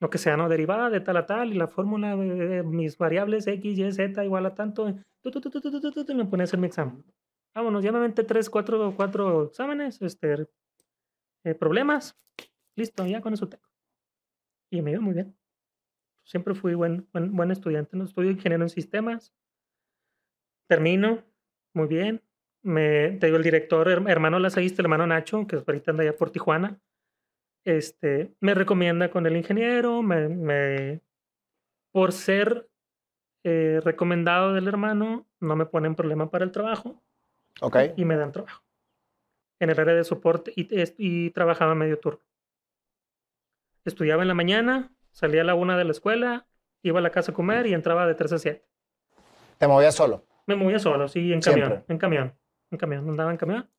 [0.00, 0.48] lo que sea, ¿no?
[0.48, 4.46] Derivada de tal a tal y la fórmula de mis variables x, y, z igual
[4.46, 4.94] a tanto.
[5.20, 7.04] Tú, tú, tú, me pones en mi examen.
[7.54, 10.46] Vámonos, ya me aventé tres, cuatro, cuatro exámenes, este,
[11.44, 12.18] eh, problemas.
[12.76, 13.68] Listo, ya con eso tengo.
[14.70, 15.36] Y me iba muy bien.
[16.24, 17.96] Siempre fui buen, buen, buen estudiante.
[17.96, 19.34] No estudio ingeniero en sistemas.
[20.66, 21.24] Termino
[21.74, 22.22] muy bien.
[22.62, 26.16] Me, te digo, el director, hermano la seguiste, el hermano Nacho, que ahorita anda allá
[26.16, 26.80] por Tijuana
[27.64, 31.00] este, me recomienda con el ingeniero, me, me-
[31.92, 32.68] por ser
[33.44, 37.02] eh, recomendado del hermano, no me ponen problema para el trabajo
[37.60, 37.76] Ok.
[37.96, 38.62] y me dan trabajo
[39.58, 42.20] en el área de soporte y, y trabajaba medio turno.
[43.84, 46.46] Estudiaba en la mañana, salía a la una de la escuela,
[46.82, 48.64] iba a la casa a comer y entraba de 3 a 7.
[49.58, 50.24] Te movías solo.
[50.46, 51.84] Me movía solo, sí, en camión, Siempre.
[51.92, 52.38] en camión,
[52.70, 53.70] en camión, andaba en camión.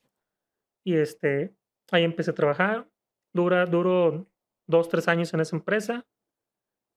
[0.84, 1.56] Y este,
[1.92, 2.88] Ahí empecé a trabajar.
[3.34, 4.28] Dura, duro
[4.68, 6.06] dos, tres años en esa empresa.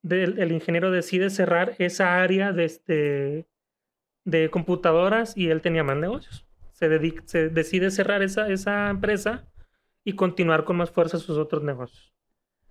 [0.03, 3.47] el ingeniero decide cerrar esa área de, este,
[4.25, 6.47] de computadoras y él tenía más negocios.
[6.73, 6.89] Se,
[7.27, 9.47] se decide cerrar esa, esa empresa
[10.05, 12.15] y continuar con más fuerza sus otros negocios.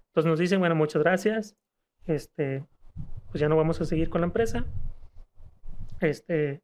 [0.07, 1.57] Entonces nos dicen, bueno, muchas gracias.
[2.05, 2.65] Este,
[3.31, 4.65] pues ya no vamos a seguir con la empresa.
[6.01, 6.61] Este,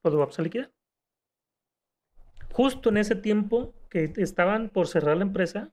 [0.00, 0.72] pues vamos a liquidar.
[2.50, 5.72] Justo en ese tiempo que estaban por cerrar la empresa,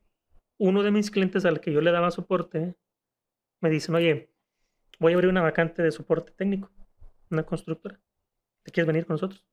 [0.60, 2.76] uno de mis clientes al que yo le daba soporte
[3.62, 4.32] me dicen, oye,
[5.00, 6.70] voy a abrir una vacante de soporte técnico,
[7.32, 8.00] una constructora.
[8.64, 9.44] ¿Te quieres venir con nosotros?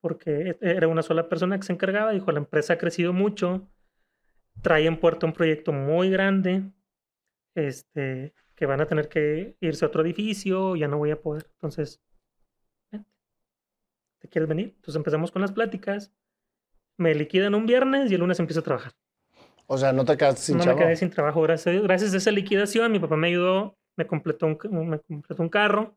[0.00, 3.68] Porque e-, era una sola persona que se encargaba, dijo, la empresa ha crecido mucho,
[4.62, 6.70] trae en puerto un proyecto muy grande,
[7.54, 11.50] este, que van a tener que irse a otro edificio, ya no voy a poder.
[11.54, 12.00] Entonces,
[12.90, 14.74] ¿te quieres venir?
[14.76, 16.12] Entonces empezamos con las pláticas,
[16.96, 18.92] me liquidan un viernes y el lunes empiezo a trabajar.
[19.72, 20.72] O sea, no te quedaste sin trabajo.
[20.72, 24.04] No me quedé sin trabajo, gracias Gracias a esa liquidación, mi papá me ayudó, me
[24.04, 24.58] completó un,
[24.88, 25.96] me completó un carro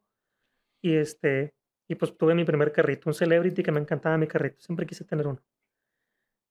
[0.80, 1.55] y este,
[1.89, 5.05] y pues tuve mi primer carrito, un Celebrity que me encantaba mi carrito, siempre quise
[5.05, 5.41] tener uno.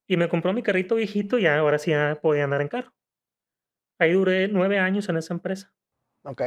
[0.09, 2.93] Y me compró mi carrito viejito y ahora sí ya podía andar en carro.
[4.01, 5.73] Ahí duré nueve años en esa empresa.
[6.25, 6.43] Ok.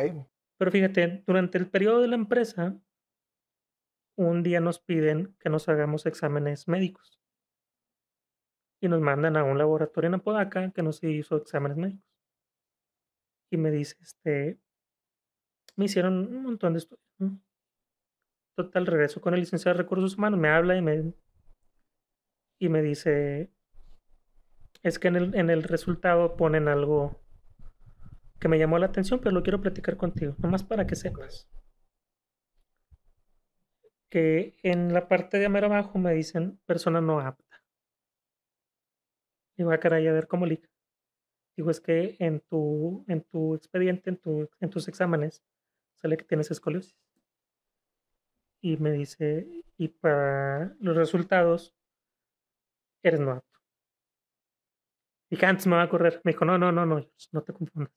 [0.58, 2.78] Pero fíjate, durante el periodo de la empresa,
[4.18, 7.22] un día nos piden que nos hagamos exámenes médicos.
[8.82, 12.06] Y nos mandan a un laboratorio en Apodaca que nos hizo exámenes médicos.
[13.50, 14.60] Y me dice, este,
[15.76, 17.02] me hicieron un montón de estudios.
[18.56, 21.14] Total, regreso con el licenciado de recursos humanos, me habla y me,
[22.60, 23.52] y me dice,
[24.82, 27.20] es que en el, en el resultado ponen algo
[28.40, 31.50] que me llamó la atención, pero lo quiero platicar contigo, nomás para que sepas.
[34.10, 37.45] Que en la parte de amero abajo me dicen persona no apta.
[39.58, 40.68] Digo, a ah, caray, a ver cómo liga.
[41.56, 45.44] Digo, es que en tu, en tu expediente, en, tu, en tus exámenes,
[45.96, 46.96] sale que tienes escoliosis
[48.66, 49.48] y me dice,
[49.78, 51.76] y para los resultados,
[53.04, 53.60] eres no apto.
[55.30, 56.20] Dije, antes me va a correr.
[56.24, 57.94] Me dijo, no, no, no, no, no te confundas.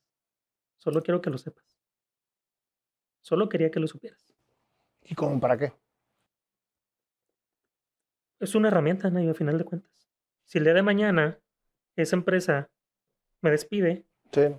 [0.77, 1.79] Solo quiero que lo sepas.
[3.21, 4.31] Solo quería que lo supieras.
[5.01, 5.73] ¿Y cómo para qué?
[8.39, 9.09] Es una herramienta.
[9.09, 10.07] Y al final de cuentas.
[10.45, 11.39] Si el día de mañana
[12.01, 12.69] esa empresa
[13.41, 14.55] me despide, sí.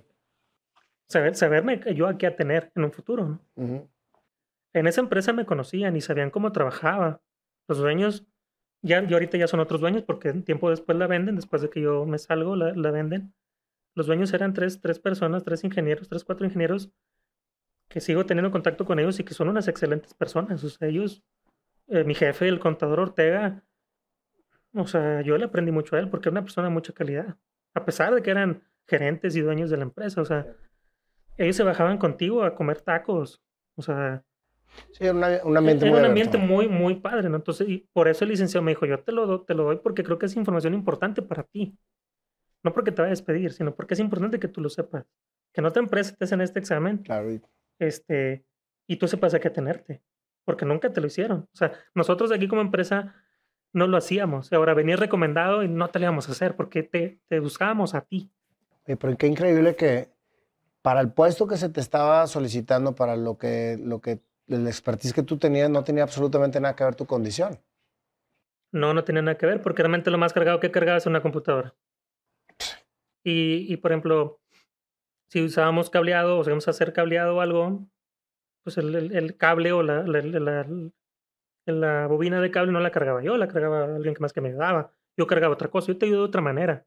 [1.07, 3.89] saber, saberme yo a tener en un futuro, ¿no?
[4.73, 7.21] En esa empresa me conocían y sabían cómo trabajaba.
[7.67, 8.25] Los dueños,
[8.81, 11.81] ya, yo ahorita ya son otros dueños porque tiempo después la venden, después de que
[11.81, 13.33] yo me salgo, la, la venden.
[13.93, 16.89] Los dueños eran tres, tres personas, tres ingenieros, tres, cuatro ingenieros
[17.89, 20.63] que sigo teniendo contacto con ellos y que son unas excelentes personas.
[20.63, 21.21] O sea, ellos,
[21.87, 23.63] eh, mi jefe, el contador Ortega,
[24.73, 27.37] o sea, yo le aprendí mucho a él porque era una persona de mucha calidad.
[27.73, 30.47] A pesar de que eran gerentes y dueños de la empresa, o sea,
[31.37, 33.41] ellos se bajaban contigo a comer tacos.
[33.75, 34.23] O sea,
[34.91, 35.23] Sí, un
[35.57, 37.37] ambiente muy un ambiente muy, muy padre, ¿no?
[37.37, 40.03] Entonces, y por eso el licenciado me dijo, yo te lo, te lo doy porque
[40.03, 41.77] creo que es información importante para ti.
[42.63, 45.05] No porque te vaya a despedir, sino porque es importante que tú lo sepas.
[45.53, 46.99] Que no te empresa te hacen este examen.
[46.99, 47.29] Claro.
[47.79, 48.45] Este,
[48.87, 50.01] y tú sepas a qué tenerte.
[50.45, 51.49] Porque nunca te lo hicieron.
[51.53, 53.15] O sea, nosotros aquí como empresa
[53.73, 54.51] no lo hacíamos.
[54.53, 58.01] Ahora venía recomendado y no te lo íbamos a hacer porque te, te buscábamos a
[58.01, 58.31] ti.
[58.85, 60.09] pero qué increíble que
[60.81, 65.13] para el puesto que se te estaba solicitando, para lo que, lo que el expertise
[65.13, 67.59] que tú tenías no tenía absolutamente nada que ver tu condición.
[68.71, 71.21] No, no tenía nada que ver, porque realmente lo más cargado que cargaba es una
[71.21, 71.75] computadora.
[73.23, 74.41] Y, y por ejemplo,
[75.27, 77.87] si usábamos cableado o íbamos a hacer cableado o algo,
[78.63, 80.67] pues el, el, cable o la, la, la,
[81.65, 84.49] la, bobina de cable no la cargaba yo, la cargaba alguien que más que me
[84.49, 84.93] ayudaba.
[85.17, 86.85] Yo cargaba otra cosa, yo te ayudo de otra manera.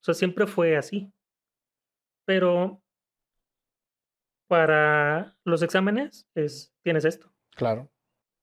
[0.00, 1.12] O sea, siempre fue así.
[2.26, 2.82] Pero
[4.48, 7.32] para los exámenes es, tienes esto.
[7.54, 7.90] Claro.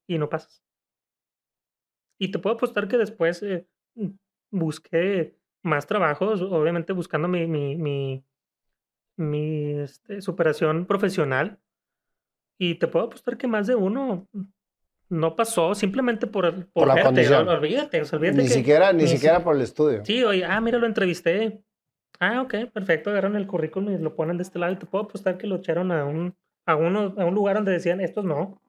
[0.08, 0.64] Y no pasas.
[2.18, 3.68] Y te puedo apostar que después eh,
[4.52, 8.24] busqué más trabajos, obviamente buscando mi, mi, mi,
[9.18, 11.60] mi este, superación profesional.
[12.60, 14.28] Y te puedo apostar que más de uno
[15.12, 17.48] no pasó simplemente por, por, la condición.
[17.48, 20.06] Olvídate, olvídate ni siquiera, ni, siquiera por el estudio.
[20.06, 21.62] Sí, oye, ah, mira, lo entrevisté.
[22.20, 23.10] Ah, ok, perfecto.
[23.10, 25.58] Agarran el currículum y lo ponen de este lado y te puedo apostar que lo
[25.58, 26.34] echaron a un,
[26.66, 28.62] a uno, a un lugar donde decían, estos no.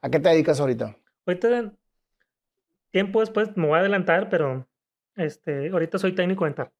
[0.00, 0.96] ¿A qué te dedicas ahorita?
[1.26, 1.72] Ahorita,
[2.92, 4.68] tiempo después me voy a adelantar, pero
[5.16, 6.70] este, ahorita soy técnico dental.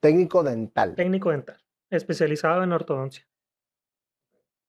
[0.00, 0.94] Técnico dental.
[0.94, 1.58] Técnico dental,
[1.90, 3.26] especializado en ortodoncia.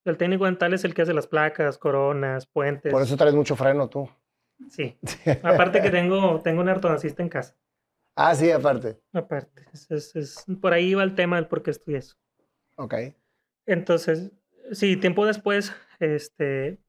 [0.06, 2.91] El técnico dental es el que hace las placas, coronas, puentes.
[2.91, 4.10] Por eso traes mucho freno tú.
[4.70, 4.97] Sí.
[5.43, 7.56] Aparte que tengo, tengo un ortodoncista en casa.
[8.16, 9.00] Ah, sí, aparte.
[9.14, 9.66] Aparte.
[9.72, 12.18] Es, es, por ahí va el tema del por qué estudié eso.
[12.76, 12.93] Ok.
[13.66, 14.32] Entonces,
[14.74, 16.80] sí, tiempo después, este,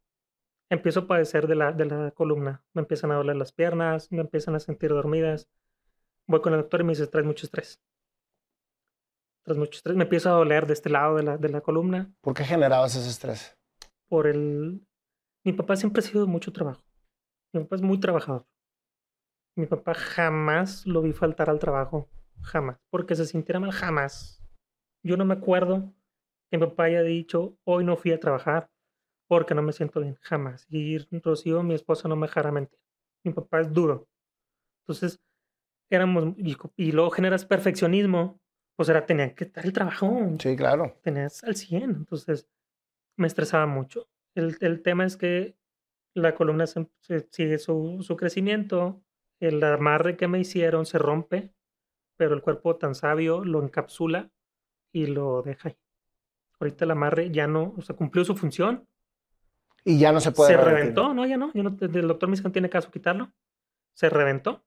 [0.70, 2.64] empiezo a padecer de la, de la columna.
[2.72, 5.48] Me empiezan a doler las piernas, me empiezan a sentir dormidas.
[6.26, 7.80] Voy con el doctor y me dice, traes mucho estrés.
[9.44, 12.12] Tras mucho estrés, me empieza a doler de este lado de la, de la columna.
[12.20, 13.58] ¿Por qué generabas ese estrés?
[14.08, 14.86] Por el...
[15.44, 16.82] Mi papá siempre ha sido de mucho trabajo.
[17.52, 18.46] Mi papá es muy trabajador.
[19.56, 22.08] Mi papá jamás lo vi faltar al trabajo.
[22.42, 22.78] Jamás.
[22.90, 24.42] Porque se sintiera mal, jamás.
[25.02, 25.94] Yo no me acuerdo
[26.50, 28.70] que mi papá haya dicho, hoy no fui a trabajar
[29.28, 30.18] porque no me siento bien.
[30.20, 30.66] Jamás.
[30.68, 32.78] Y Rocío, mi esposa, no me dejará mentir.
[33.24, 34.08] Mi papá es duro.
[34.82, 35.20] Entonces,
[35.90, 38.40] éramos, y, y luego generas perfeccionismo,
[38.80, 40.18] pues era, tenía que estar el trabajo.
[40.38, 40.96] Sí, claro.
[41.02, 41.82] Tenías al 100.
[41.90, 42.48] Entonces,
[43.18, 44.08] me estresaba mucho.
[44.34, 45.54] El, el tema es que
[46.14, 49.02] la columna se, se- sigue su, su crecimiento,
[49.38, 51.52] el amarre que me hicieron se rompe,
[52.16, 54.30] pero el cuerpo tan sabio lo encapsula
[54.92, 55.76] y lo deja ahí.
[56.58, 58.88] Ahorita el amarre ya no, o sea, cumplió su función,
[59.84, 62.50] Y ya no se puede se reventó, no, ya no, ya no, el doctor no
[62.50, 63.30] tiene caso quitarlo,
[63.92, 64.64] se reventó.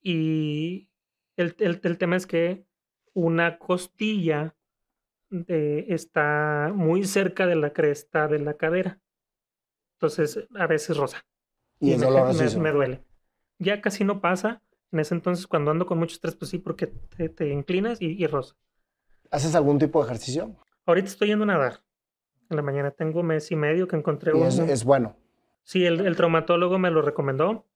[0.00, 0.88] Y
[1.36, 2.64] el, el- el tema es que
[3.14, 4.54] una costilla
[5.30, 8.98] de- está muy cerca de la cresta de la cadera.
[9.96, 11.24] Entonces, a veces rosa.
[11.80, 13.04] Y es me, me- me duele.
[13.58, 14.62] Ya casi no pasa.
[14.90, 18.22] En ese entonces, cuando ando con mucho estrés, pues sí, porque te, te inclinas y,
[18.22, 18.56] y rosa.
[19.30, 20.56] ¿Haces algún tipo de ejercicio?
[20.84, 21.82] Ahorita estoy yendo a nadar.
[22.50, 25.16] En la mañana tengo mes y medio que encontré Y es, es bueno.
[25.62, 27.66] Sí, el, el traumatólogo me lo recomendó.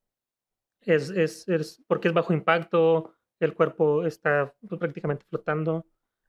[0.82, 5.86] Es, es, es porque es bajo impacto, el cuerpo está pues, prácticamente flotando.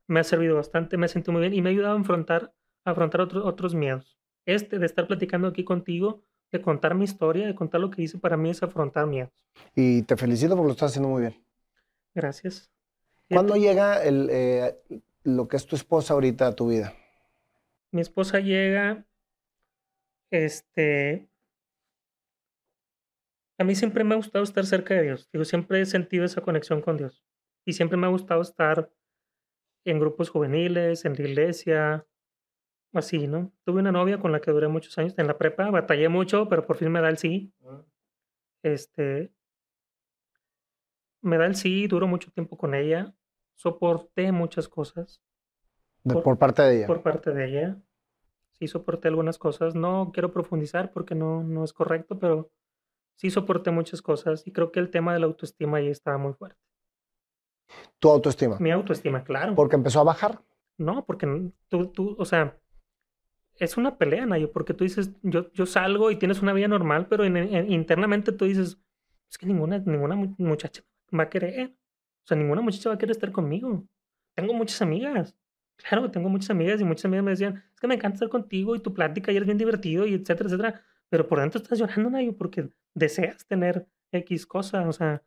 [0.08, 2.54] Me ha servido bastante, me he sentido muy bien y me ha ayudado a afrontar,
[2.86, 4.18] a afrontar otros otros miedos.
[4.46, 8.18] Este de estar platicando aquí contigo, de contar mi historia, de contar lo que hice,
[8.18, 9.34] para mí es afrontar miedos.
[9.76, 11.36] Y te felicito porque lo estás haciendo muy bien.
[12.16, 12.72] Gracias.
[13.30, 14.78] ¿Cuándo llega el, eh,
[15.24, 16.94] lo que es tu esposa ahorita a tu vida?
[17.92, 19.06] Mi esposa llega,
[20.32, 21.28] este,
[23.58, 25.30] a mí siempre me ha gustado estar cerca de Dios.
[25.44, 27.24] Siempre he sentido esa conexión con Dios.
[27.66, 28.92] Y siempre me ha gustado estar
[29.86, 32.06] en grupos juveniles, en la iglesia,
[32.94, 33.52] así, ¿no?
[33.64, 36.66] Tuve una novia con la que duré muchos años en la prepa, batallé mucho, pero
[36.66, 37.54] por fin me da el sí.
[38.64, 39.32] Este,
[41.22, 43.14] me da el sí, duro mucho tiempo con ella,
[43.56, 45.22] soporté muchas cosas
[46.04, 46.88] De- Por- por, parte de ella.
[46.88, 47.78] por parte de ella.
[48.54, 49.76] Sí soporté algunas cosas.
[49.76, 52.50] No quiero profundizar porque no, no es correcto, pero
[53.18, 56.34] sí soporté muchas cosas y creo que el tema de la autoestima ahí estaba muy
[56.34, 56.58] fuerte.
[58.00, 58.58] Tu autoestima.
[58.60, 59.54] Mi autoestima, claro.
[59.56, 60.42] Porque empezó a bajar.
[60.78, 62.58] No, porque tú, tú, o sea,
[63.60, 67.08] es una pelea, Nayo, porque tú dices, yo, yo salgo y tienes una vida normal,
[67.10, 68.78] pero en- en- internamente tú dices,
[69.30, 70.84] es que ninguna, ninguna mu- muchacha
[71.18, 71.76] va a querer.
[72.24, 73.84] O sea, ninguna muchacha va a querer estar conmigo.
[74.36, 75.36] Tengo muchas amigas.
[75.78, 78.76] Claro, tengo muchas amigas y muchas amigas me decían, es que me encanta estar contigo
[78.76, 80.84] y tu plática y eres bien divertido y etcétera, etcétera.
[81.10, 85.24] Pero por dentro estás llorando, Nayo, porque deseas tener X cosa, o sea,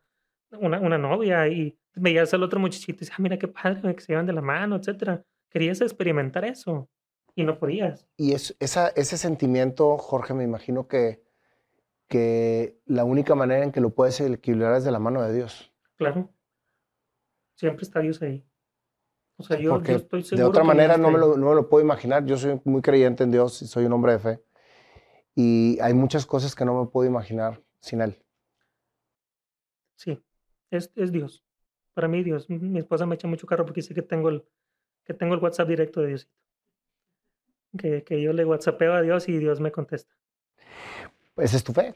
[0.51, 4.01] una, una novia y veías al otro muchachito y dices, ah, mira qué padre, que
[4.01, 5.23] se llevan de la mano, etcétera.
[5.49, 6.89] Querías experimentar eso
[7.35, 8.07] y no podías.
[8.17, 11.23] Y es, esa, ese sentimiento, Jorge, me imagino que,
[12.07, 15.73] que la única manera en que lo puedes equilibrar es de la mano de Dios.
[15.95, 16.29] Claro.
[17.55, 18.45] Siempre está Dios ahí.
[19.37, 20.49] O sea, yo, Porque yo estoy de seguro.
[20.49, 22.25] otra que Dios manera no me, lo, no me lo puedo imaginar.
[22.25, 24.43] Yo soy muy creyente en Dios y soy un hombre de fe.
[25.35, 28.21] Y hay muchas cosas que no me puedo imaginar sin Él.
[29.95, 30.21] Sí,
[30.69, 31.43] es, es Dios.
[31.93, 32.49] Para mí, Dios.
[32.49, 34.43] Mi esposa me echa mucho carro porque dice que tengo el,
[35.03, 36.33] que tengo el WhatsApp directo de Diosito.
[37.77, 40.13] Que, que yo le WhatsAppeo a Dios y Dios me contesta.
[41.37, 41.95] Esa es tu fe.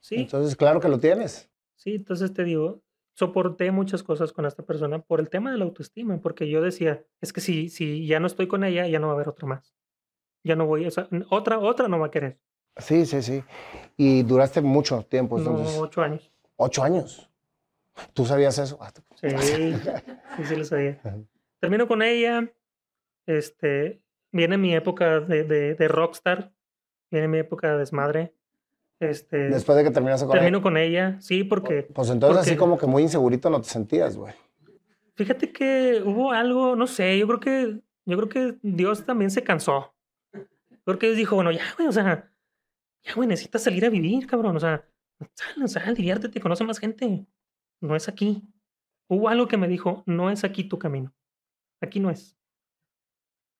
[0.00, 1.50] Sí, Entonces, claro que lo tienes.
[1.76, 2.82] sí, entonces te digo,
[3.14, 7.06] soporté muchas cosas con esta persona por el tema de la autoestima, porque yo decía,
[7.22, 9.46] es que si, si ya no estoy con ella, ya no va a haber otro
[9.46, 9.74] más.
[10.42, 12.38] Ya no voy, o sea, otra, otra no va a querer.
[12.76, 13.42] Sí, sí, sí.
[13.96, 15.78] Y duraste mucho tiempo, no, entonces.
[15.78, 16.30] ocho años.
[16.56, 17.30] Ocho años.
[18.12, 18.78] ¿Tú sabías eso?
[18.80, 21.00] Ah, Sí, sí, sí lo sabía.
[21.60, 22.50] Termino con ella.
[23.26, 24.00] Este,
[24.32, 26.52] viene mi época de, de, de rockstar.
[27.10, 28.34] Viene mi época de desmadre.
[29.00, 30.62] Este, Después de que terminaste con termino él.
[30.62, 31.16] con ella.
[31.20, 34.34] Sí, porque Pues entonces así como que muy insegurito no te sentías, güey.
[35.14, 39.42] fíjate que hubo algo, no sé, yo creo que, yo creo que Dios también se
[39.44, 39.94] cansó.
[40.84, 42.30] Porque Dios dijo, bueno, ya, güey, o sea,
[43.04, 44.56] ya, güey, necesitas salir a vivir, cabrón.
[44.56, 44.88] O sea,
[45.34, 47.26] sal, sal, diviértete, conoce más gente.
[47.80, 48.42] No es aquí.
[49.08, 51.14] Hubo algo que me dijo, no es aquí tu camino.
[51.80, 52.38] Aquí no es.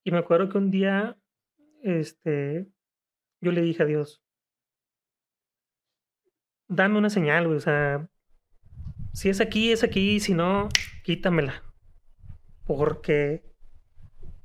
[0.03, 1.19] Y me acuerdo que un día,
[1.81, 2.67] este,
[3.41, 4.23] yo le dije a Dios,
[6.67, 8.09] dame una señal, güey, o sea,
[9.13, 10.69] si es aquí, es aquí, si no,
[11.03, 11.63] quítamela.
[12.65, 13.43] Porque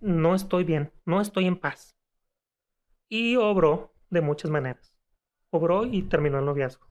[0.00, 1.96] no estoy bien, no estoy en paz.
[3.08, 4.89] Y obró de muchas maneras.
[5.50, 6.86] Obró y terminó el noviazgo.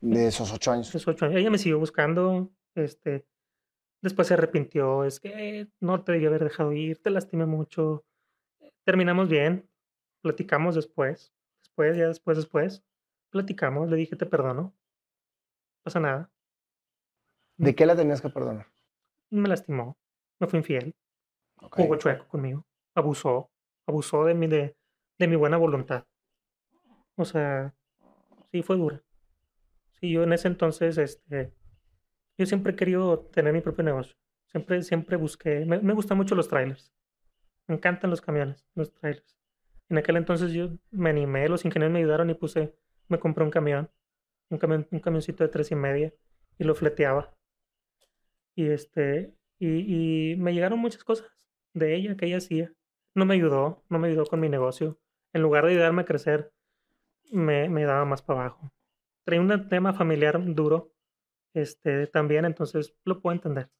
[0.00, 0.92] De esos ocho años.
[0.92, 1.38] De esos ocho años.
[1.38, 3.26] Ella me siguió buscando, este,
[4.02, 8.04] después se arrepintió, es que no te debía haber dejado ir, te lastimé mucho.
[8.84, 9.68] Terminamos bien,
[10.22, 12.84] platicamos después, después, ya después, después,
[13.30, 14.74] platicamos, le dije te perdono, no
[15.82, 16.30] pasa nada.
[17.56, 18.66] ¿De qué la tenías que perdonar?
[19.30, 19.98] Me lastimó,
[20.38, 20.94] me fue infiel,
[21.56, 23.50] jugó chueco conmigo, abusó,
[23.86, 24.76] abusó de mi, de,
[25.18, 26.06] de mi buena voluntad.
[27.16, 27.74] O sea,
[28.56, 29.02] sí fue dura.
[30.00, 31.52] Sí, yo en ese entonces, este,
[32.38, 34.16] yo siempre he querido tener mi propio negocio.
[34.46, 36.92] Siempre, siempre busqué, me, me gustan mucho los trailers.
[37.66, 39.36] Me encantan los camiones, los trailers.
[39.88, 42.74] En aquel entonces yo me animé, los ingenieros me ayudaron y puse,
[43.08, 43.90] me compré un camión,
[44.48, 46.14] un, camión, un camioncito de tres y media
[46.58, 47.36] y lo fleteaba.
[48.54, 51.28] Y este, y, y me llegaron muchas cosas
[51.74, 52.72] de ella que ella hacía.
[53.14, 54.98] No me ayudó, no me ayudó con mi negocio.
[55.34, 56.52] En lugar de ayudarme a crecer,
[57.32, 58.72] me, me daba más para abajo.
[59.24, 60.92] Traía un tema familiar duro
[61.54, 63.70] este, también, entonces lo puedo entender.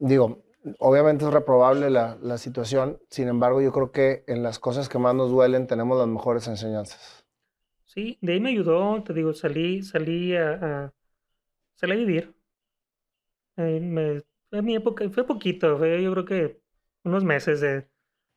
[0.00, 0.42] Digo,
[0.80, 4.98] obviamente es reprobable la, la, situación, sin embargo yo creo que en las cosas que
[4.98, 7.24] más nos duelen tenemos las mejores enseñanzas.
[7.84, 10.52] Sí, de ahí me ayudó, te digo, salí, salí a,
[10.86, 10.94] a
[11.76, 12.34] salí a vivir.
[13.56, 14.22] Eh, me,
[14.52, 16.60] en mi época, fue poquito, fue yo creo que
[17.04, 17.88] unos meses de,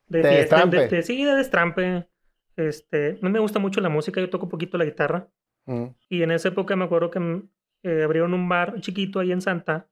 [0.07, 2.07] de, de fiesta, de, de- sí, de destrampe.
[2.55, 5.27] Este, mí me gusta mucho la música, yo toco un poquito la guitarra.
[5.65, 5.85] Mm.
[6.09, 7.49] Y en esa época me acuerdo que mm,
[7.83, 9.87] eh, abrieron un bar chiquito ahí en Santa,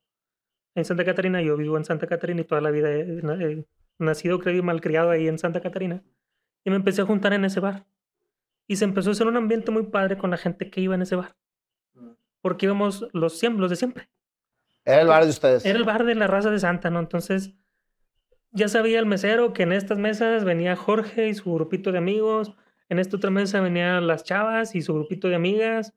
[0.76, 1.42] en Santa Catarina.
[1.42, 3.66] Yo vivo en Santa Catarina y toda la vida he,
[3.98, 6.04] nacido, creo y malcriado ahí en Santa Catarina.
[6.64, 7.86] Y me empecé a juntar en ese bar.
[8.68, 11.02] Y se empezó a hacer un ambiente muy padre con la gente que iba en
[11.02, 11.36] ese bar.
[12.42, 14.10] Porque íbamos los, los de siempre.
[14.86, 15.66] Era el bar de ustedes.
[15.66, 17.00] Era el bar de la raza de Santa, ¿no?
[17.00, 17.54] Entonces,
[18.52, 22.54] ya sabía el mesero que en estas mesas venía Jorge y su grupito de amigos.
[22.90, 25.94] En esta otra mesa venían las chavas y su grupito de amigas.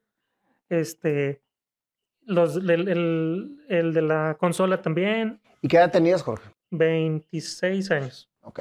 [0.68, 1.42] Este,
[2.22, 5.40] los, el, el- el de la consola también.
[5.62, 6.48] ¿Y qué edad tenías, Jorge?
[6.70, 8.30] 26 años.
[8.42, 8.60] Ok.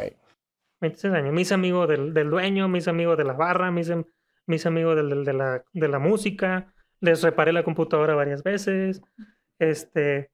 [0.81, 1.33] 26 años.
[1.33, 4.05] Mis amigos del, del dueño, mis amigos de la barra, mis, am-
[4.47, 6.73] mis amigos del- del- de, la, de la música.
[6.99, 9.01] Les reparé la computadora varias veces.
[9.59, 10.31] Este,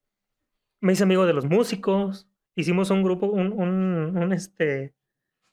[0.82, 2.29] me hice amigo de los músicos.
[2.60, 4.94] Hicimos un grupo, un, un, un, este,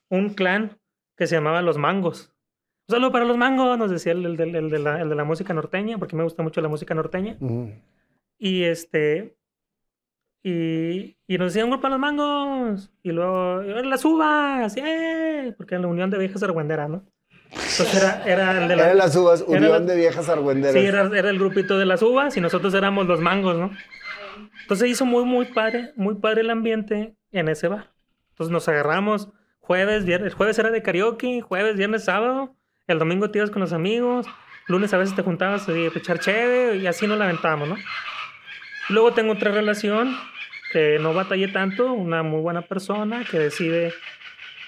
[0.09, 0.77] un clan
[1.15, 2.33] que se llamaba Los Mangos.
[2.89, 5.15] Un saludo para los mangos, nos decía el, el del- el de la, el de
[5.15, 7.37] la música norteña, porque me gusta mucho la música norteña.
[8.39, 9.35] Y este.
[10.43, 12.91] Y, y nos decían un grupo de los mangos.
[13.03, 15.53] Y luego, "Y ahora las uvas, ¡eh!
[15.57, 17.03] Porque en la unión de viejas argüenderas, ¿no?
[17.51, 18.83] Entonces era, era el de la.
[18.85, 20.73] Eran las uvas, era unión la- de viejas argüenderas.
[20.81, 23.71] Sí, era, era el grupito de las uvas y nosotros éramos los mangos, ¿no?
[24.61, 27.91] Entonces hizo muy, muy padre, muy padre el ambiente en ese bar.
[28.29, 29.29] Entonces nos agarramos
[29.59, 32.55] jueves, viernes, jueves era de karaoke, jueves, viernes, sábado,
[32.87, 34.25] el domingo te ibas con los amigos,
[34.67, 37.75] lunes a veces te juntabas a echar cheve y así nos la aventábamos, ¿no?
[38.89, 40.15] Luego tengo otra relación
[40.71, 43.93] que no batallé tanto, una muy buena persona que decide,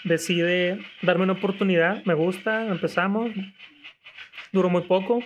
[0.03, 3.31] decide darme una oportunidad, me gusta, empezamos,
[4.51, 5.23] duró muy poco.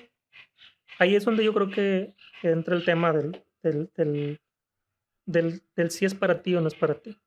[1.00, 2.14] Ahí es donde yo creo que
[2.44, 3.91] entra el tema del, del,
[5.26, 7.18] del, del, si es para ti o no es para ti.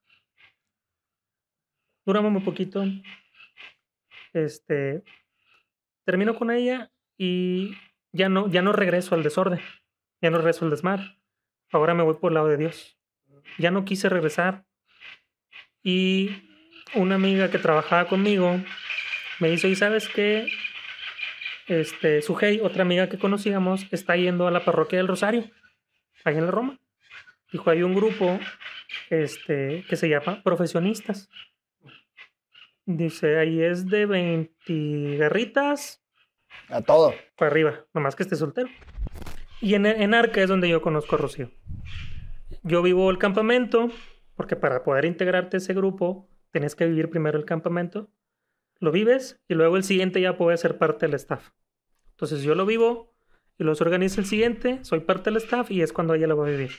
[2.05, 2.85] Duramos muy poquito.
[4.33, 5.03] Este,
[6.05, 7.75] termino con ella y
[8.13, 9.61] ya no, ya no regreso al desorden,
[10.21, 11.19] ya no regreso al desmar.
[11.73, 12.99] Ahora me voy por el lado de Dios.
[13.59, 14.65] Ya no quise regresar.
[15.83, 16.31] Y
[16.95, 18.61] una amiga que trabajaba conmigo
[19.41, 20.49] me dice, ¿y sabes qué?
[21.67, 25.51] Este, Sujei, otra amiga que conocíamos, está yendo a la parroquia del Rosario,
[26.27, 26.79] ahí en la Roma.
[27.53, 28.39] Dijo, hay un grupo
[29.11, 31.31] este, que se llama Profesionistas.
[32.85, 36.05] Dice, ahí es de 20 garritas
[36.69, 37.15] A todo.
[37.37, 38.69] para arriba, nomás que esté soltero.
[39.61, 41.51] Y en, en Arca es donde yo conozco a Rocío.
[42.63, 43.91] Yo vivo el campamento,
[44.35, 48.11] porque para poder integrarte a ese grupo, tenés que vivir primero el campamento.
[48.79, 51.51] Lo vives y luego el siguiente ya puede ser parte del staff.
[52.11, 53.16] Entonces yo lo vivo
[53.59, 56.47] y los organiza el siguiente, soy parte del staff y es cuando ella lo va
[56.47, 56.71] a vivir.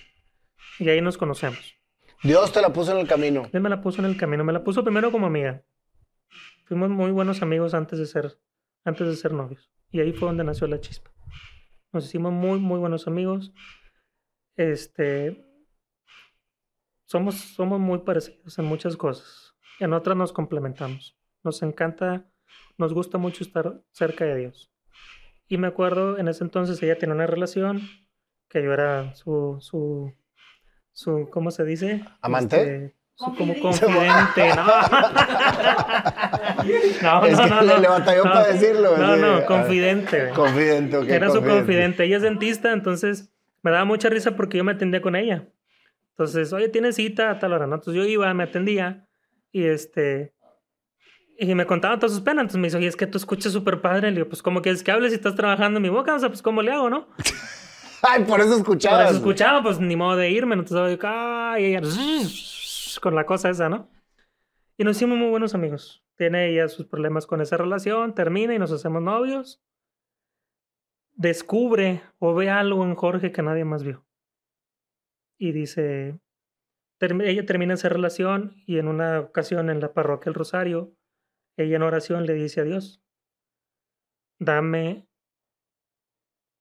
[0.79, 1.75] Y ahí nos conocemos.
[2.23, 3.49] Dios te la puso en el camino.
[3.51, 5.63] Él me la puso en el camino, me la puso primero como amiga.
[6.65, 8.39] Fuimos muy buenos amigos antes de ser,
[8.83, 9.71] antes de ser novios.
[9.91, 11.11] Y ahí fue donde nació la chispa.
[11.93, 13.53] Nos hicimos muy, muy buenos amigos.
[14.55, 15.45] Este,
[17.05, 19.55] somos, somos muy parecidos en muchas cosas.
[19.79, 21.17] En otras nos complementamos.
[21.43, 22.29] Nos encanta,
[22.77, 24.71] nos gusta mucho estar cerca de Dios.
[25.47, 27.81] Y me acuerdo, en ese entonces ella tenía una relación
[28.49, 30.13] que yo era su, su,
[30.91, 32.03] su, ¿cómo se dice?
[32.21, 32.57] ¿Amante?
[32.61, 34.65] Este, su como confidente, ¿no?
[37.01, 37.79] no, Es no, que no, le- no.
[37.79, 40.29] le batalló No, para decirlo, No, no, Ah, confidente.
[40.29, 41.07] Confidente, ok.
[41.09, 41.59] Era su confidente.
[41.65, 42.03] confidente.
[42.05, 43.31] Ella es dentista, entonces
[43.63, 45.47] me daba mucha risa porque yo me atendía con ella.
[46.11, 47.75] Entonces, oye, tienes cita a tal hora, ¿no?
[47.75, 49.07] Entonces yo iba, me atendía
[49.51, 50.33] y este.
[51.39, 52.43] Y me contaba todas sus penas.
[52.43, 54.09] Entonces me dice, oye, es que tú escuchas súper padre.
[54.09, 56.15] Le digo, pues, ¿cómo quieres que hables si estás trabajando en mi boca?
[56.15, 57.07] O sea, pues, ¿cómo le hago, no?
[58.01, 59.09] Ay, por eso Por escuchabas.
[59.09, 60.55] eso escuchaba, pues, ni modo de irme.
[60.55, 61.81] Entonces, ay, ella,
[63.01, 63.89] con la cosa esa, ¿no?
[64.77, 66.03] Y nos hicimos muy buenos amigos.
[66.15, 69.61] Tiene ella sus problemas con esa relación, termina y nos hacemos novios.
[71.13, 74.05] Descubre o ve algo en Jorge que nadie más vio.
[75.39, 76.19] Y dice,
[76.99, 80.93] ella termina esa relación y en una ocasión en la parroquia El Rosario,
[81.57, 83.03] ella en oración le dice a Dios,
[84.39, 85.07] dame,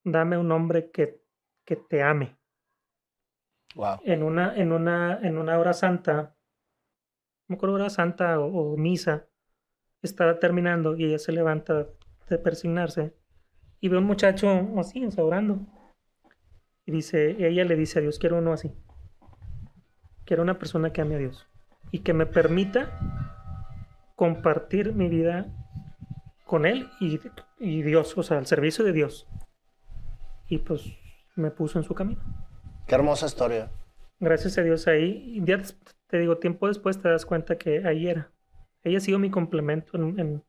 [0.03, 1.23] dame un hombre que,
[1.65, 2.35] que te ame
[3.75, 3.99] Wow.
[4.05, 6.35] en una, en una, en una hora santa,
[7.47, 9.27] no me acuerdo hora santa o, o misa,
[10.01, 11.87] estaba terminando y ella se levanta
[12.27, 13.15] de persignarse
[13.79, 14.47] y ve un muchacho
[14.79, 15.59] así, orando.
[16.85, 18.73] Y dice, ella le dice a Dios, quiero uno así.
[20.25, 21.47] Quiero una persona que ame a Dios
[21.91, 22.97] y que me permita
[24.17, 25.45] compartir mi vida
[26.45, 27.19] con Él y,
[27.59, 29.27] y Dios, o sea, al servicio de Dios.
[30.49, 30.83] Y pues
[31.35, 32.21] me puso en su camino
[32.87, 33.69] Qué hermosa historia.
[34.19, 35.61] gracias a Dios ahí, y ya
[36.07, 38.31] te digo, tiempo después te das cuenta que ahí era.
[38.83, 40.43] Ella ha sido mi complemento en, en-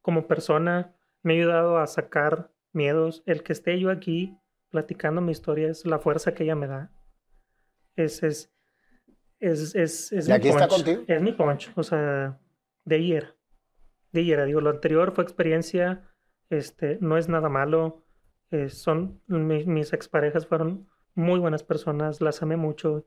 [0.00, 3.22] como persona, me ha ayudado a sacar miedos.
[3.26, 4.36] El que esté yo aquí
[4.70, 6.90] platicando mi historia es la fuerza que ella me da.
[7.94, 8.50] Es, es,
[9.38, 10.76] es, es, es ¿Y mi aquí está punch.
[10.84, 11.02] contigo?
[11.06, 12.38] Es mi punch, o sea,
[12.84, 13.34] de ahí era.
[14.12, 14.44] De ahí era.
[14.44, 16.08] Digo, lo anterior fue experiencia,
[16.50, 18.04] este, no es nada malo.
[18.50, 23.06] eh, son, mi- mis exparejas fueron muy buenas personas, las amé mucho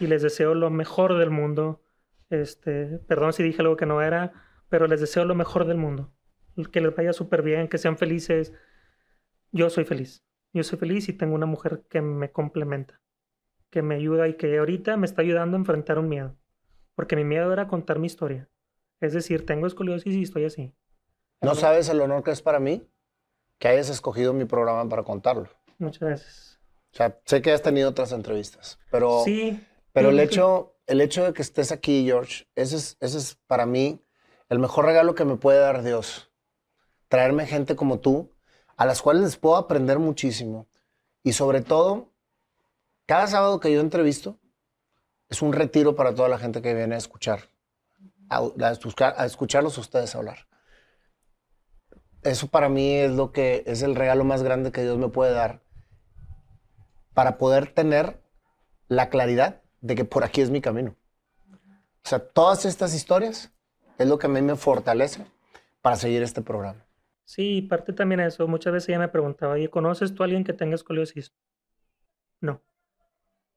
[0.00, 1.82] y les deseo lo mejor del mundo.
[2.30, 4.32] Este, perdón si dije algo que no era,
[4.68, 6.12] pero les deseo lo mejor del mundo.
[6.72, 8.52] Que les vaya súper bien, que sean felices.
[9.52, 10.24] Yo soy feliz.
[10.52, 13.00] Yo soy feliz y tengo una mujer que me complementa,
[13.70, 16.36] que me ayuda y que ahorita me está ayudando a enfrentar un miedo.
[16.96, 18.48] Porque mi miedo era contar mi historia.
[19.00, 20.72] Es decir, tengo escoliosis y estoy así.
[21.40, 22.86] ¿No sabes el honor que es para mí
[23.58, 25.48] que hayas escogido mi programa para contarlo?
[25.78, 26.60] Muchas gracias.
[26.92, 29.64] O sea, sé que has tenido otras entrevistas, pero, Sí.
[29.92, 33.36] pero el, sí, hecho, el hecho de que estés aquí, George, ese es, ese es
[33.46, 34.02] para mí
[34.48, 36.30] el mejor regalo que me puede dar Dios.
[37.08, 38.32] Traerme gente como tú,
[38.76, 40.66] a las cuales les puedo aprender muchísimo.
[41.22, 42.12] Y sobre todo,
[43.06, 44.38] cada sábado que yo entrevisto
[45.28, 47.49] es un retiro para toda la gente que viene a escuchar,
[48.30, 50.46] a, a escuchar- a escucharlos a ustedes hablar.
[52.22, 55.32] Eso para mí es lo que es el regalo más grande que Dios me puede
[55.32, 55.62] dar
[57.14, 58.22] para poder tener
[58.88, 60.96] la claridad de que por aquí es mi camino.
[62.04, 63.52] O sea, todas estas historias
[63.98, 65.26] es lo que a mí me fortalece
[65.82, 66.84] para seguir este programa.
[67.24, 68.48] Sí, parte también eso.
[68.48, 71.32] Muchas veces ella me preguntaba, oye, ¿conoces tú a alguien que tenga escoliosis?
[72.40, 72.62] No.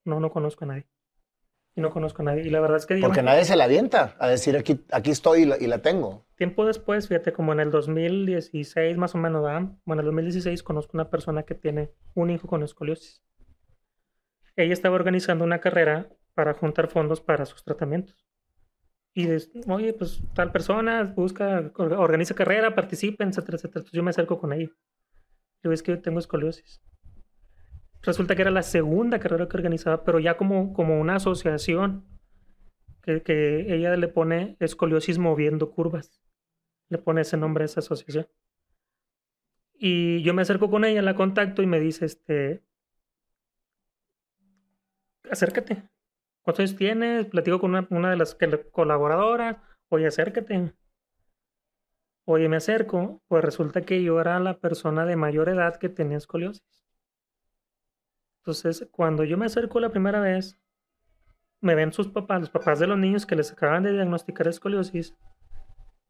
[0.06, 0.88] No, no conozco a nadie.
[1.76, 2.44] Y no conozco a nadie.
[2.46, 5.42] Y la verdad es que Porque nadie se la avienta a decir aquí, aquí estoy
[5.42, 6.28] y la, y la tengo.
[6.38, 9.72] tiempo después, fíjate, como en el 2016 más o menos, ¿verdad?
[9.86, 13.24] Bueno, en el 2016 conozco una persona que tiene un hijo con escoliosis.
[14.56, 18.24] Ella estaba organizando una carrera para juntar fondos para sus tratamientos.
[19.16, 23.80] Y des- oye, pues tal persona busca, or- organiza carrera, participa, etcétera, etcétera.
[23.80, 24.68] Entonces yo me acerco con ella.
[24.68, 26.82] Le digo, es que yo tengo escoliosis.
[28.04, 32.06] Resulta que era la segunda carrera que organizaba, pero ya como, como una asociación
[33.02, 36.22] que, que ella le pone escoliosis moviendo curvas.
[36.90, 38.28] Le pone ese nombre a esa asociación.
[39.74, 42.62] Y yo me acerco con ella, la contacto y me dice, este,
[45.30, 45.84] acércate.
[46.42, 47.26] ¿Cuántos años tienes?
[47.28, 48.38] Platico con una, una de las
[48.72, 49.58] colaboradoras.
[49.88, 50.74] Oye, acércate.
[52.26, 53.22] Oye, me acerco.
[53.28, 56.83] Pues resulta que yo era la persona de mayor edad que tenía escoliosis.
[58.44, 60.60] Entonces, cuando yo me acerco la primera vez,
[61.62, 65.16] me ven sus papás, los papás de los niños que les acaban de diagnosticar escoliosis.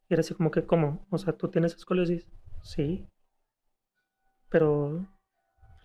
[0.09, 1.05] Y era así como que, ¿cómo?
[1.11, 2.27] O sea, ¿tú tienes escoliosis?
[2.63, 3.07] Sí.
[4.49, 5.05] Pero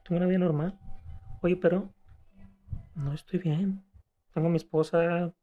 [0.05, 0.79] tengo una vida normal.
[1.43, 1.93] Oye, pero
[2.95, 3.85] no estoy bien.
[4.33, 5.35] Tengo mi esposa.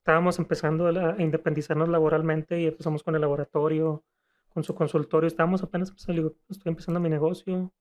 [0.00, 4.04] Estábamos empezando a, a independizarnos laboralmente y empezamos con el laboratorio,
[4.50, 5.28] con su consultorio.
[5.28, 7.72] Estábamos apenas digo, estoy empezando mi negocio.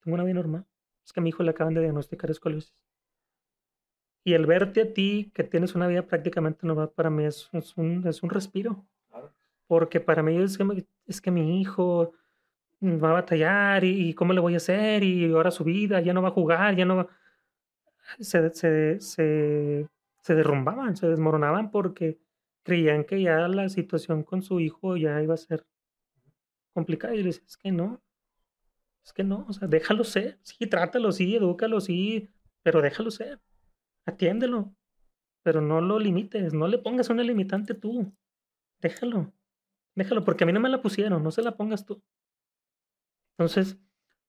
[0.00, 0.66] Tengo una vida normal.
[1.06, 2.74] Es que a mi hijo le acaban de diagnosticar escoliosis.
[4.24, 7.76] Y el verte a ti, que tienes una vida prácticamente normal, para mí es, es
[7.76, 8.84] un, es un respiro.
[9.68, 12.12] Porque para mí es que, es que mi hijo
[12.82, 16.22] va a batallar y, cómo le voy a hacer y ahora su vida, ya no
[16.22, 17.08] va a jugar, ya no va...
[18.18, 19.88] Se, se, se,
[20.22, 22.18] se derrumbaban, se desmoronaban porque
[22.64, 25.64] creían que ya la situación con su hijo ya iba a ser
[26.72, 28.00] complicada y les es que no,
[29.06, 32.28] es que no, o sea, déjalo ser, sí, trátalo, sí, edúcalo, sí,
[32.62, 33.40] pero déjalo ser,
[34.04, 34.74] atiéndelo,
[35.44, 38.12] pero no lo limites, no le pongas una limitante tú,
[38.80, 39.32] déjalo,
[39.94, 42.02] déjalo, porque a mí no me la pusieron, no se la pongas tú.
[43.38, 43.78] Entonces,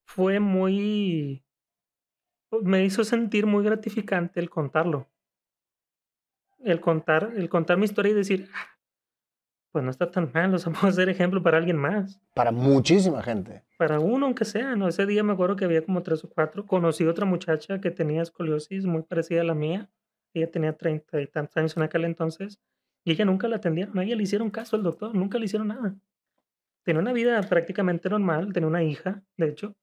[0.05, 1.43] fue muy,
[2.61, 5.09] me hizo sentir muy gratificante el contarlo.
[6.59, 8.76] El contar, el contar mi historia y decir, ah,
[9.77, 12.19] pues no está tan mal, o sea, puedo ser ejemplo para alguien más.
[12.33, 13.63] Para muchísima gente.
[13.77, 14.87] Para uno, aunque sea, ¿no?
[14.87, 16.65] Ese día me acuerdo que había como tres o cuatro.
[16.65, 19.87] Conocí otra muchacha que tenía escoliosis muy parecida a la mía.
[20.33, 22.59] Ella tenía treinta y tantos años en aquel entonces.
[23.05, 25.67] Y ella nunca la atendieron, a ella le hicieron caso al doctor, nunca le hicieron
[25.67, 25.95] nada.
[26.81, 29.75] Tenía una vida prácticamente normal, tenía una hija, de hecho,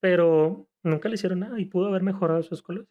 [0.00, 2.90] pero nunca le hicieron nada y pudo haber mejorado su escoliosis.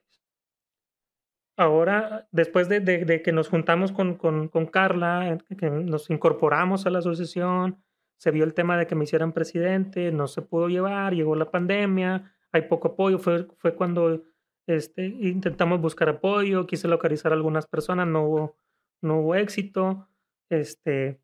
[1.58, 7.84] Ahora, después de, que nos juntamos con, con, Carla, que nos incorporamos a la asociación,
[8.18, 11.50] se vio el tema de que me hicieran presidente, no se pudo llevar, llegó la
[11.50, 14.24] pandemia, hay poco apoyo, fue, fue cuando
[14.68, 18.58] este, intentamos buscar apoyo, quise localizar a algunas personas, no hubo,
[19.02, 20.08] no hubo éxito.
[20.50, 21.20] Este,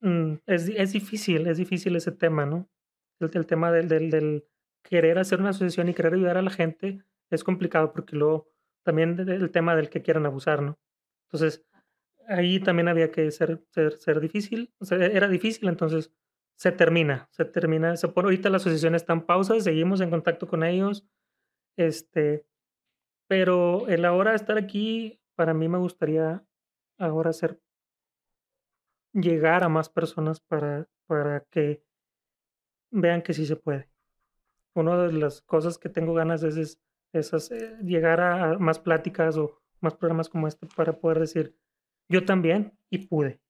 [0.00, 2.68] Mm, es, es, difícil, es difícil ese tema, ¿no?
[3.20, 4.44] El, tema del, del, del,
[4.82, 8.48] querer hacer una asociación y querer ayudar a la gente es complicado porque luego
[8.82, 10.78] también el tema del que quieran abusar, ¿no?
[11.26, 11.64] Entonces,
[12.28, 16.12] ahí también había que ser, ser, ser difícil, o sea, era difícil, entonces
[16.56, 20.46] se termina, se termina, se pone, ahorita la asociación está en pausa, seguimos en contacto
[20.46, 21.06] con ellos,
[21.76, 22.46] este,
[23.26, 26.44] pero el ahora estar aquí, para mí me gustaría
[26.98, 27.60] ahora ser
[29.12, 31.82] llegar a más personas para, para que
[32.90, 33.88] vean que sí se puede.
[34.74, 36.80] Una de las cosas que tengo ganas es, es,
[37.12, 41.56] eh, llegar a más pláticas o más programas como este para poder decir,
[42.08, 43.40] yo también y pude.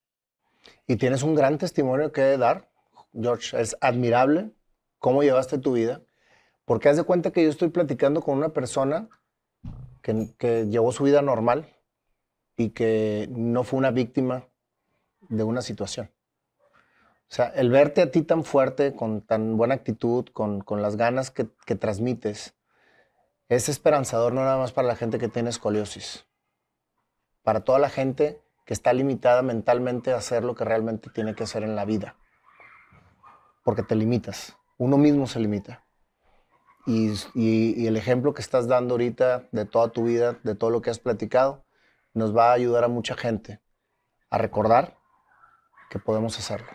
[0.87, 2.71] Y tienes un gran testimonio que dar,
[3.13, 3.61] George.
[3.61, 4.51] Es admirable
[4.99, 6.03] cómo llevaste tu vida,
[6.65, 9.09] porque haz de cuenta que yo estoy platicando con una persona
[10.03, 11.67] que, que llevó su vida normal
[12.57, 14.47] y que no fue una víctima
[15.29, 16.11] de una situación.
[17.31, 21.31] O sea, el verte a ti tan fuerte, con tan buena actitud, con, las ganas
[21.31, 22.55] que, que, transmites,
[23.51, 26.25] es esperanzador no nada más para la gente que tiene escoliosis,
[27.43, 31.43] para toda la gente que está limitada mentalmente a hacer lo que realmente tiene que
[31.43, 32.15] hacer en la vida.
[33.65, 35.85] Porque te limitas, uno mismo se limita.
[36.87, 40.91] Y, el ejemplo que estás dando ahorita de toda tu vida, de todo lo que
[40.91, 41.65] has platicado,
[42.15, 43.61] nos va a ayudar a mucha gente
[44.31, 44.97] a recordar
[45.91, 46.69] que podemos hacerlo.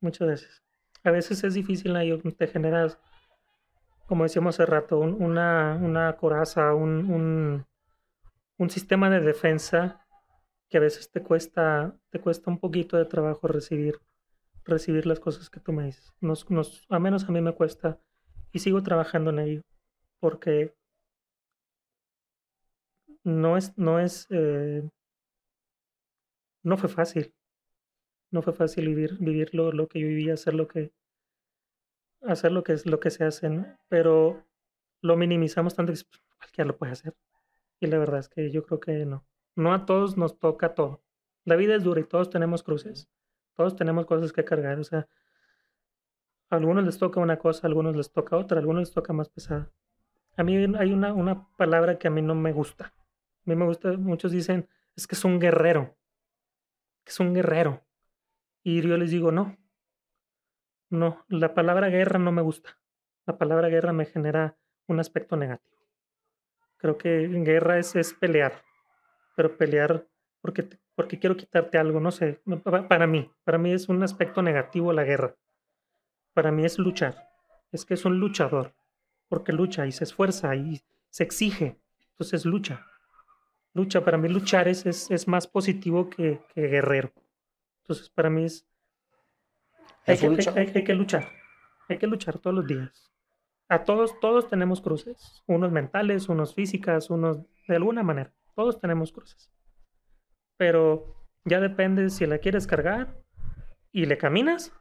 [0.00, 0.62] Muchas veces.
[1.04, 2.32] A veces es difícil, ¿no?
[2.32, 2.98] te generas,
[4.06, 7.64] como decíamos hace rato, una, una coraza, un,
[8.58, 10.06] un, sistema de defensa
[10.68, 14.00] que a veces te cuesta, te cuesta un poquito de trabajo recibir,
[14.64, 16.12] recibir las cosas que tú me dices.
[16.20, 17.98] Nos, nos, a menos a mí me cuesta
[18.52, 19.62] y sigo trabajando en ello
[20.20, 20.74] porque
[23.24, 24.88] no es, no es eh,
[26.66, 27.32] no fue fácil.
[28.32, 30.90] No fue fácil vivir, vivir lo, que yo vivía, hacer lo que,
[32.22, 34.44] hacer lo que es lo que se hace, pero
[35.02, 37.14] lo minimizamos tanto que pues, cualquiera lo puede hacer.
[37.80, 39.26] Y la verdad es que yo creo que no.
[39.54, 41.02] No a todos nos toca todo.
[41.44, 43.08] La vida es dura y todos tenemos cruces.
[43.54, 44.78] Todos tenemos cosas que cargar.
[44.78, 45.08] O sea,
[46.50, 49.12] a algunos les toca una cosa, a algunos les toca otra, a algunos les toca
[49.12, 49.70] más pesada.
[50.36, 52.86] A mí hay una, una palabra que a mí no me gusta.
[52.86, 55.96] A mí me gusta, muchos dicen, es que es un guerrero
[57.06, 57.84] que es un guerrero.
[58.64, 59.56] Y yo les digo, no,
[60.90, 62.78] no, la palabra guerra no me gusta.
[63.26, 64.56] La palabra guerra me genera
[64.86, 65.76] un aspecto negativo.
[66.76, 68.52] Creo que guerra es, es pelear,
[69.34, 70.06] pero pelear
[70.40, 72.40] porque, porque quiero quitarte algo, no sé,
[72.88, 75.34] para mí, para mí es un aspecto negativo la guerra.
[76.34, 77.30] Para mí es luchar,
[77.72, 78.74] es que es un luchador,
[79.28, 81.80] porque lucha y se esfuerza y se exige,
[82.12, 82.86] entonces lucha
[83.76, 84.04] lucha.
[84.04, 87.12] Para mí luchar es, es, más positivo que, guerrero.
[87.82, 88.66] Entonces, para mí es...
[90.06, 90.26] Hay, que,
[90.56, 91.28] hay, que luchar.
[91.88, 93.12] Hay que luchar todos los días.
[93.68, 95.42] A todos, todos tenemos cruces.
[95.46, 98.32] Unos mentales, unos físicas, unos de alguna manera.
[98.54, 99.50] Todos tenemos cruces.
[100.56, 103.16] Pero ya depende si la quieres cargar
[103.92, 104.72] y le caminas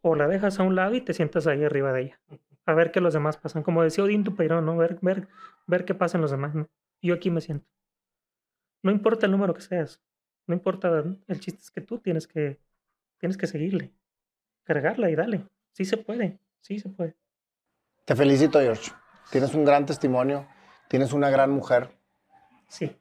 [0.00, 2.20] o la dejas a un lado y te sientas ahí arriba de ella.
[2.66, 3.62] A ver qué los demás pasan.
[3.62, 4.76] Como decía Odín Tupeirón, ¿no?
[4.76, 5.28] Ver, ver,
[5.66, 6.68] ver qué pasa en los demás, ¿no?
[7.00, 7.66] Yo aquí me siento.
[8.82, 10.02] No importa el número que seas,
[10.46, 12.60] no importa, el chiste es que tú tienes que,
[13.18, 13.92] tienes que seguirle,
[14.68, 15.46] cargarla y dale.
[15.72, 17.16] Sí se puede, sí se puede.
[18.04, 18.92] Te felicito, George.
[19.30, 20.46] Tienes un gran testimonio,
[20.88, 21.90] tienes una gran mujer.
[22.68, 22.94] Sí.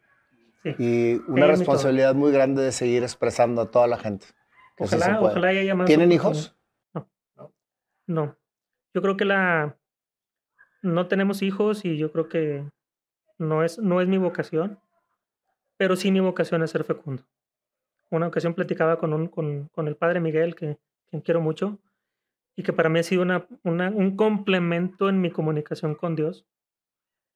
[0.64, 0.76] sí.
[0.80, 4.28] Y una responsabilidad muy grande de seguir expresando a toda la gente.
[4.80, 5.88] Ojalá, ojalá haya más.
[5.88, 6.56] ¿Tienen hijos?
[6.94, 7.10] No.
[8.08, 8.38] No.
[8.94, 9.78] Yo creo que la.
[10.82, 12.64] No tenemos hijos y yo creo que
[13.38, 14.80] no es, no es mi vocación,
[15.76, 17.24] pero sí mi vocación es ser fecundo.
[18.10, 20.78] Una ocasión platicaba con, un, con, con el padre Miguel, que,
[21.10, 21.80] quien quiero mucho,
[22.56, 23.24] y que para mí ha sido
[23.64, 26.46] un complemento en mi comunicación con Dios.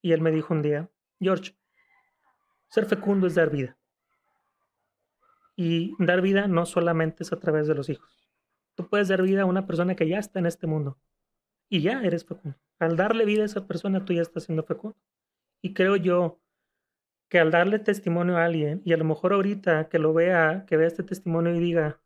[0.01, 0.89] Y él me dijo un día,
[1.19, 1.55] George,
[2.69, 3.77] ser fecundo es dar vida.
[5.55, 8.29] Y dar vida no solamente es a través de los hijos.
[8.75, 10.97] Tú puedes dar vida a una persona que ya está en este mundo
[11.69, 12.57] y ya eres fecundo.
[12.79, 14.97] Al darle vida a esa persona, tú ya estás siendo fecundo.
[15.61, 16.41] Y creo yo
[17.29, 20.77] que al darle testimonio a alguien, y a lo mejor ahorita que lo vea, que
[20.77, 22.01] vea este testimonio y diga,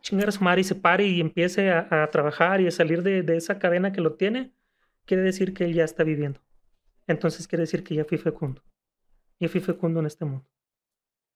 [0.00, 3.58] chingar su madre y se pare y empiece a, trabajar y a salir de, esa
[3.58, 4.52] cadena que lo tiene,
[5.04, 6.40] quiere decir que él ya está viviendo.
[7.06, 8.62] Entonces quiere decir que ya fui fecundo.
[9.38, 10.46] Ya fui fecundo en este mundo.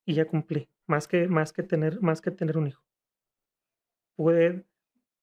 [0.04, 2.82] Y ya cumplí, más que, más que, tener, más que tener un hijo.
[4.16, 4.64] Puede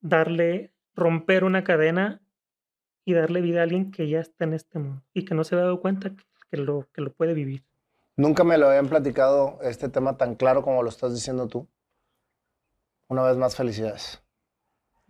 [0.01, 2.21] darle, romper una cadena
[3.05, 5.55] y darle vida a alguien que ya está en este mundo y que no se
[5.55, 6.13] ha dado cuenta
[6.49, 7.63] que, lo, que lo puede vivir.
[8.17, 11.67] Nunca me lo habían platicado este tema tan claro como lo estás diciendo tú.
[13.11, 14.23] Una vez más, felicidades.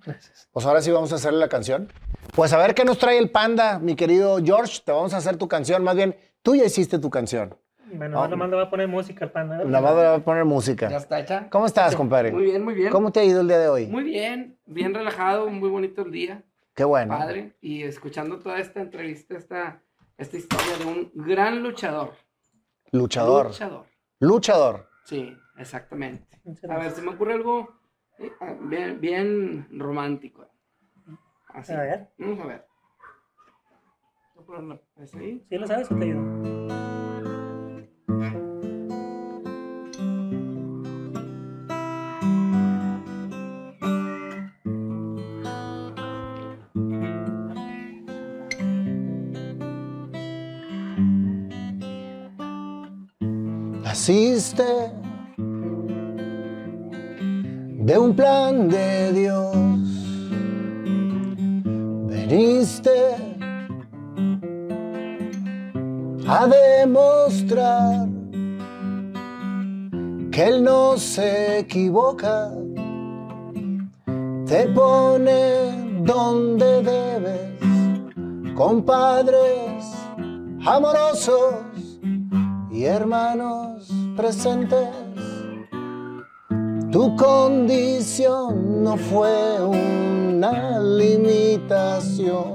[0.04, 0.50] Gracias.
[0.52, 1.94] Pues ahora sí vamos a hacerle la canción.
[2.36, 4.82] Pues a ver qué nos trae el panda, mi querido George.
[4.84, 5.84] Te vamos a hacer tu canción.
[5.84, 7.56] Más bien, tú ya hiciste tu canción.
[7.94, 9.58] Bueno, nada más le va a poner música el panda.
[9.64, 10.90] Nada más le va a poner música.
[10.90, 11.48] Ya está hecha.
[11.52, 12.32] ¿Cómo estás, compadre?
[12.32, 12.90] Muy bien, muy bien.
[12.92, 13.86] ¿Cómo te ha ido el día de hoy?
[13.86, 16.44] Muy bien, bien relajado, muy bonito el día.
[16.74, 17.16] Qué bueno.
[17.16, 17.56] Padre.
[17.62, 19.84] Y escuchando toda esta entrevista, esta,
[20.18, 22.16] esta historia de un gran luchador.
[22.92, 23.50] Luchador.
[23.50, 23.86] Luchador.
[24.18, 24.90] Luchador.
[25.06, 26.42] Sí, exactamente.
[26.68, 27.81] A ver, se me ocurre algo ah,
[28.62, 30.48] bien, bien romántico.
[31.50, 31.74] Así.
[31.74, 32.10] A ver.
[32.18, 32.66] Vamos a ver.
[35.50, 36.61] ¿Sí lo sabes o te ayudo?
[58.02, 59.56] Un plan de Dios.
[62.08, 63.16] Veniste
[66.28, 68.08] a demostrar
[70.32, 72.52] que Él no se equivoca.
[74.48, 79.86] Te pone donde debes, con padres
[80.66, 82.00] amorosos
[82.72, 85.01] y hermanos presentes.
[86.92, 92.52] Tu condición no fue una limitación.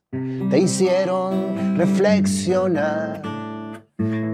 [0.50, 3.22] te hicieron reflexionar.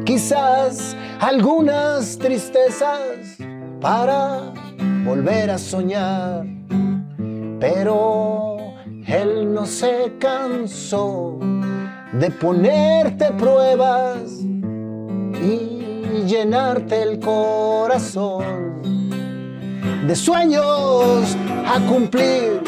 [0.04, 3.38] Quizás algunas tristezas
[3.80, 4.52] para
[5.04, 6.46] volver a soñar.
[7.58, 8.56] Pero
[9.06, 11.38] él no se cansó
[12.12, 14.22] de ponerte pruebas
[15.42, 18.82] y llenarte el corazón
[20.06, 21.36] de sueños
[21.66, 22.62] a cumplir.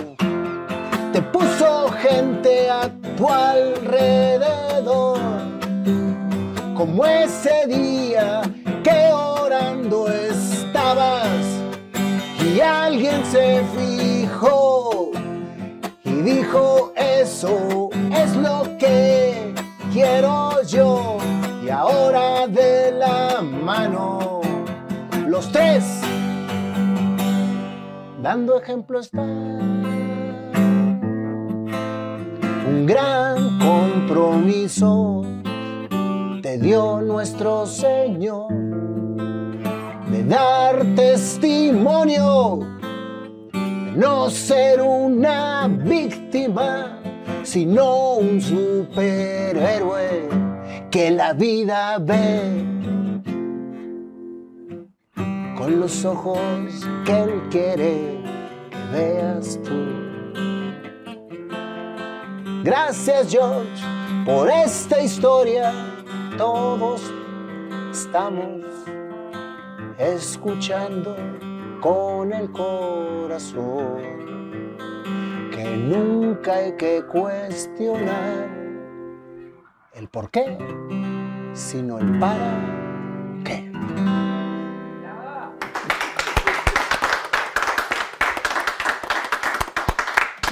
[1.13, 5.19] Te puso gente a tu alrededor.
[6.77, 8.43] Como ese día
[8.85, 11.27] que orando estabas
[12.45, 15.11] y alguien se fijó
[16.05, 19.55] y dijo eso es lo que
[19.93, 21.17] quiero yo
[21.65, 24.41] y ahora de la mano
[25.27, 25.85] los tres
[28.23, 29.25] dando ejemplo está
[32.67, 35.23] un gran compromiso
[36.43, 38.53] te dio nuestro Señor
[40.11, 42.61] de dar testimonio,
[43.53, 47.01] de no ser una víctima,
[47.43, 50.29] sino un superhéroe
[50.91, 52.65] que la vida ve
[55.57, 56.39] con los ojos
[57.05, 58.21] que Él quiere
[58.71, 60.16] que veas tú.
[62.67, 63.81] Gracias George
[64.25, 65.73] por esta historia.
[66.37, 67.01] Todos
[67.93, 68.65] estamos
[69.99, 71.15] escuchando
[71.81, 74.03] con el corazón
[75.53, 78.51] que nunca hay que cuestionar
[79.95, 80.59] el por qué,
[81.53, 82.86] sino el para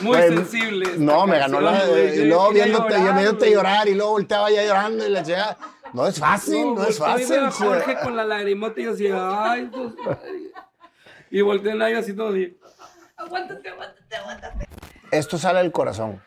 [0.05, 0.89] Muy sensible.
[0.99, 1.87] No, me ganó la.
[1.87, 2.15] güey.
[2.15, 3.53] Y Yo luego viéndote, llorar, viéndote güey.
[3.55, 5.59] llorar y luego volteaba ya llorando y la chingada.
[5.93, 7.45] No es fácil, no, es fácil.
[7.45, 9.93] a Jorge con la lagrimota y yo así, ay, Dios.
[11.31, 12.57] Y volteé a nadie así todo así.
[13.17, 14.69] Aguántate, aguántate, aguántate.
[15.11, 16.21] Esto sale del corazón.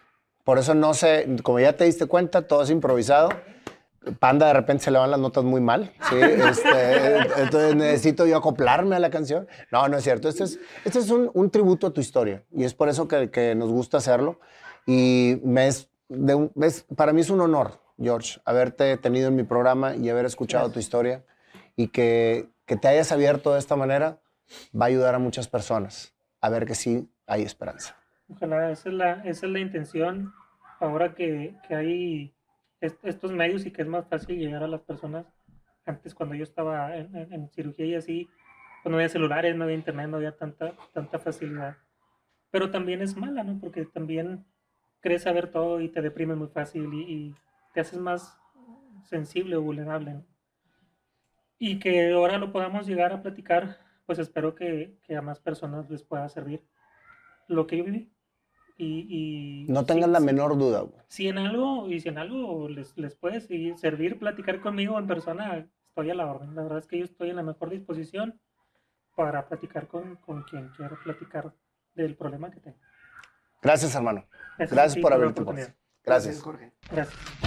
[0.43, 3.29] Por eso no sé, como ya te diste cuenta, todo es improvisado.
[4.19, 6.15] Panda de repente se le van las notas muy mal, ¿sí?
[6.15, 9.47] Este, entonces necesito yo acoplarme a la canción.
[9.71, 10.29] No, no es cierto.
[10.29, 13.29] Este es, este es un, un tributo a tu historia y es por eso que,
[13.29, 14.39] que nos gusta hacerlo.
[14.85, 19.35] Y me es, de un- es- para mí es un honor, George, haberte tenido en
[19.35, 21.23] mi programa y haber escuchado tu historia
[21.75, 24.19] y que, que te hayas abierto de esta manera
[24.79, 27.97] va a ayudar a muchas personas a ver que sí hay esperanza.
[28.33, 30.33] Ojalá, esa es la, esa es la intención.
[30.79, 32.33] Ahora que, que hay
[32.81, 35.25] est- estos medios y que es más fácil llegar a las personas.
[35.85, 38.29] Antes, cuando yo estaba en, en- en cirugía y así,
[38.83, 41.77] pues no había celulares, no había internet, no había tanta, tanta facilidad.
[42.51, 43.59] Pero también es mala, ¿no?
[43.59, 44.45] Porque también
[45.01, 47.35] crees saber todo y te deprimes muy fácil y, y
[47.73, 48.37] te haces más
[49.03, 50.25] sensible o vulnerable, ¿no?
[51.59, 55.89] Y que ahora lo podamos llegar a platicar, pues espero que, que a más personas
[55.89, 56.63] les pueda servir
[57.47, 58.11] lo que yo viví.
[58.79, 60.81] Y, y No tengan la menor duda.
[60.81, 61.01] güey.
[61.07, 65.07] Si en algo, y si en algo les, les puede seguir- servir platicar conmigo en
[65.07, 66.53] persona, estoy a la orden.
[66.55, 68.39] La verdad es que yo estoy en la mejor disposición
[69.15, 71.53] para platicar con, con quien quiera platicar
[71.95, 72.77] del problema que tengo.
[73.63, 74.25] Gracias, hermano.
[74.59, 75.43] Gracias por haberte.
[76.03, 76.39] Gracias.
[76.41, 76.71] Jorge.
[76.91, 77.46] Gracias.